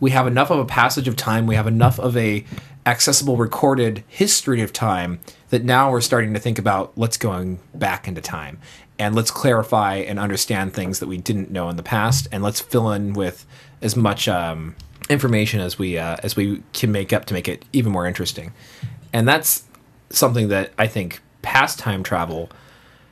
[0.00, 1.46] We have enough of a passage of time.
[1.46, 2.42] We have enough of a
[2.86, 8.08] accessible recorded history of time that now we're starting to think about let's going back
[8.08, 8.60] into time
[8.98, 12.60] and let's clarify and understand things that we didn't know in the past and let's
[12.60, 13.44] fill in with
[13.82, 14.74] as much um,
[15.10, 18.54] information as we uh, as we can make up to make it even more interesting
[19.12, 19.64] and that's
[20.08, 22.50] something that i think past time travel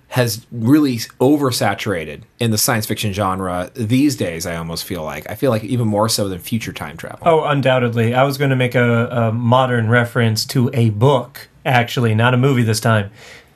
[0.09, 5.35] has really oversaturated in the science fiction genre these days i almost feel like i
[5.35, 8.15] feel like even more so than future time travel Oh, undoubtedly.
[8.15, 12.37] I was going to make a, a modern reference to a book, actually, not a
[12.37, 13.11] movie this time,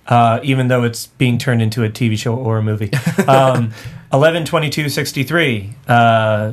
[0.06, 2.90] uh, even though it's being turned into a TV show or a movie.
[3.28, 3.72] Um,
[4.10, 5.74] 112263.
[5.86, 6.52] Uh,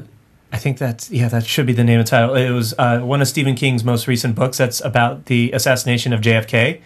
[0.51, 2.35] I think that's, yeah, that should be the name of the title.
[2.35, 6.21] It was uh, one of Stephen King's most recent books that's about the assassination of
[6.21, 6.81] JFK.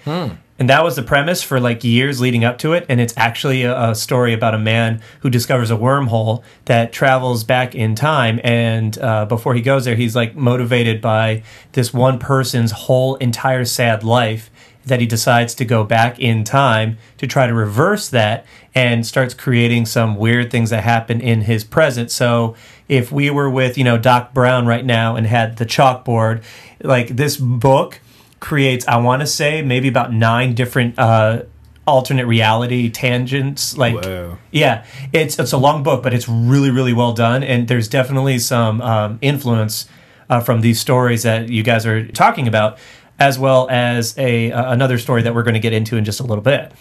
[0.59, 2.85] And that was the premise for like years leading up to it.
[2.89, 7.45] And it's actually a, a story about a man who discovers a wormhole that travels
[7.45, 8.41] back in time.
[8.43, 13.63] And uh, before he goes there, he's like motivated by this one person's whole entire
[13.63, 14.51] sad life
[14.85, 18.45] that he decides to go back in time to try to reverse that
[18.75, 22.11] and starts creating some weird things that happen in his present.
[22.11, 22.55] So
[22.87, 26.43] if we were with, you know, Doc Brown right now and had the chalkboard,
[26.81, 28.01] like this book
[28.39, 31.43] creates, I want to say, maybe about nine different uh,
[31.87, 33.77] alternate reality tangents.
[33.77, 34.37] Like, Whoa.
[34.51, 38.39] yeah, it's it's a long book, but it's really really well done, and there's definitely
[38.39, 39.87] some um, influence
[40.29, 42.77] uh, from these stories that you guys are talking about,
[43.19, 46.19] as well as a uh, another story that we're going to get into in just
[46.19, 46.71] a little bit.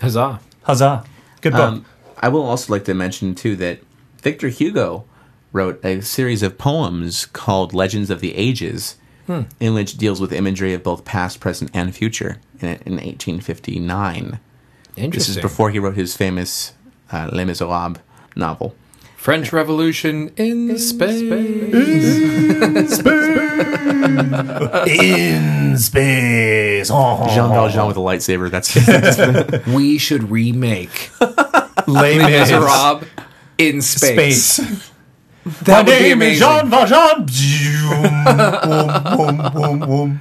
[0.00, 0.40] Huzzah.
[0.62, 1.04] Huzzah!
[1.40, 1.60] Good book.
[1.60, 1.86] Um,
[2.18, 3.80] I will also like to mention too that
[4.18, 5.04] Victor Hugo
[5.52, 8.96] wrote a series of poems called Legends of the Ages,
[9.60, 14.38] in which deals with imagery of both past, present, and future in, in 1859.
[14.96, 16.72] This is before he wrote his famous
[17.10, 17.98] uh, Les Miserables
[18.36, 18.74] novel.
[19.16, 21.20] French Revolution in, space.
[21.22, 23.08] in space.
[24.88, 25.76] In
[26.90, 27.28] Oh.
[27.34, 28.50] Jean Valjean with a lightsaber.
[28.50, 31.10] That's We should remake
[31.86, 33.04] Les Les Miserables
[33.58, 34.44] in space.
[34.44, 34.91] Space.
[35.44, 36.48] That My would be name is amazing.
[36.48, 37.26] Jean Valjean.
[38.66, 40.20] Boom, boom, boom, boom, boom.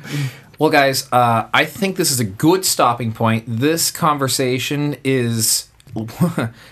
[0.58, 3.46] Well, guys, uh, I think this is a good stopping point.
[3.48, 5.70] This conversation is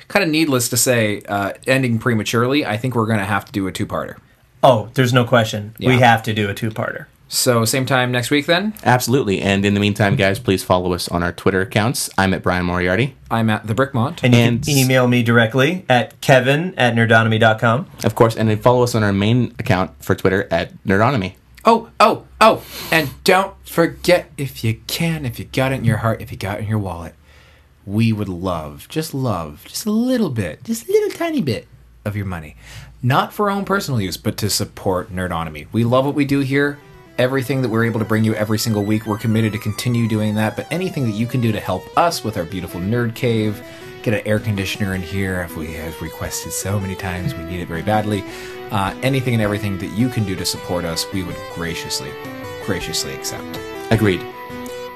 [0.08, 2.66] kind of needless to say, uh, ending prematurely.
[2.66, 4.18] I think we're going to have to do a two-parter.
[4.64, 5.76] Oh, there's no question.
[5.80, 7.06] We have to do a two-parter.
[7.32, 8.48] So, same time next week.
[8.48, 9.40] Then absolutely.
[9.40, 12.10] And in the meantime, guys, please follow us on our Twitter accounts.
[12.18, 13.16] I'm at Bryan Moriarty.
[13.30, 14.24] I'm at the Brickmont.
[14.24, 17.86] And you And- can email me directly at kevin at nerdonomy.com.
[18.04, 21.34] Of course, and then follow us on our main account for Twitter at Nerdonomy.
[21.66, 22.64] Oh, oh, oh!
[22.92, 26.38] And don't forget, if you can, if you got it in your heart, if you
[26.38, 27.14] got it in your wallet,
[27.86, 31.68] we would love, just love, just a little bit, just a little tiny bit
[32.06, 32.56] of your money.
[33.04, 35.68] Not for our own personal use, but to support Nerdonomy.
[35.72, 36.80] We love what we do here.
[37.20, 40.36] Everything that we're able to bring you every single week, we're committed to continue doing
[40.36, 40.56] that.
[40.56, 43.62] But anything that you can do to help us with our beautiful nerd cave,
[44.04, 47.60] get an air conditioner in here, if we have requested so many times, we need
[47.60, 48.24] it very badly.
[48.72, 52.10] Uh, anything and everything that you can do to support us, we would graciously,
[52.66, 53.60] graciously accept.
[53.92, 54.26] Agreed.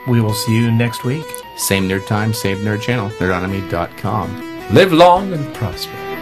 [0.08, 1.26] We will see you next week.
[1.58, 4.74] Same nerd time, same nerd channel, nerdonomy.com.
[4.74, 6.13] Live long and prosper.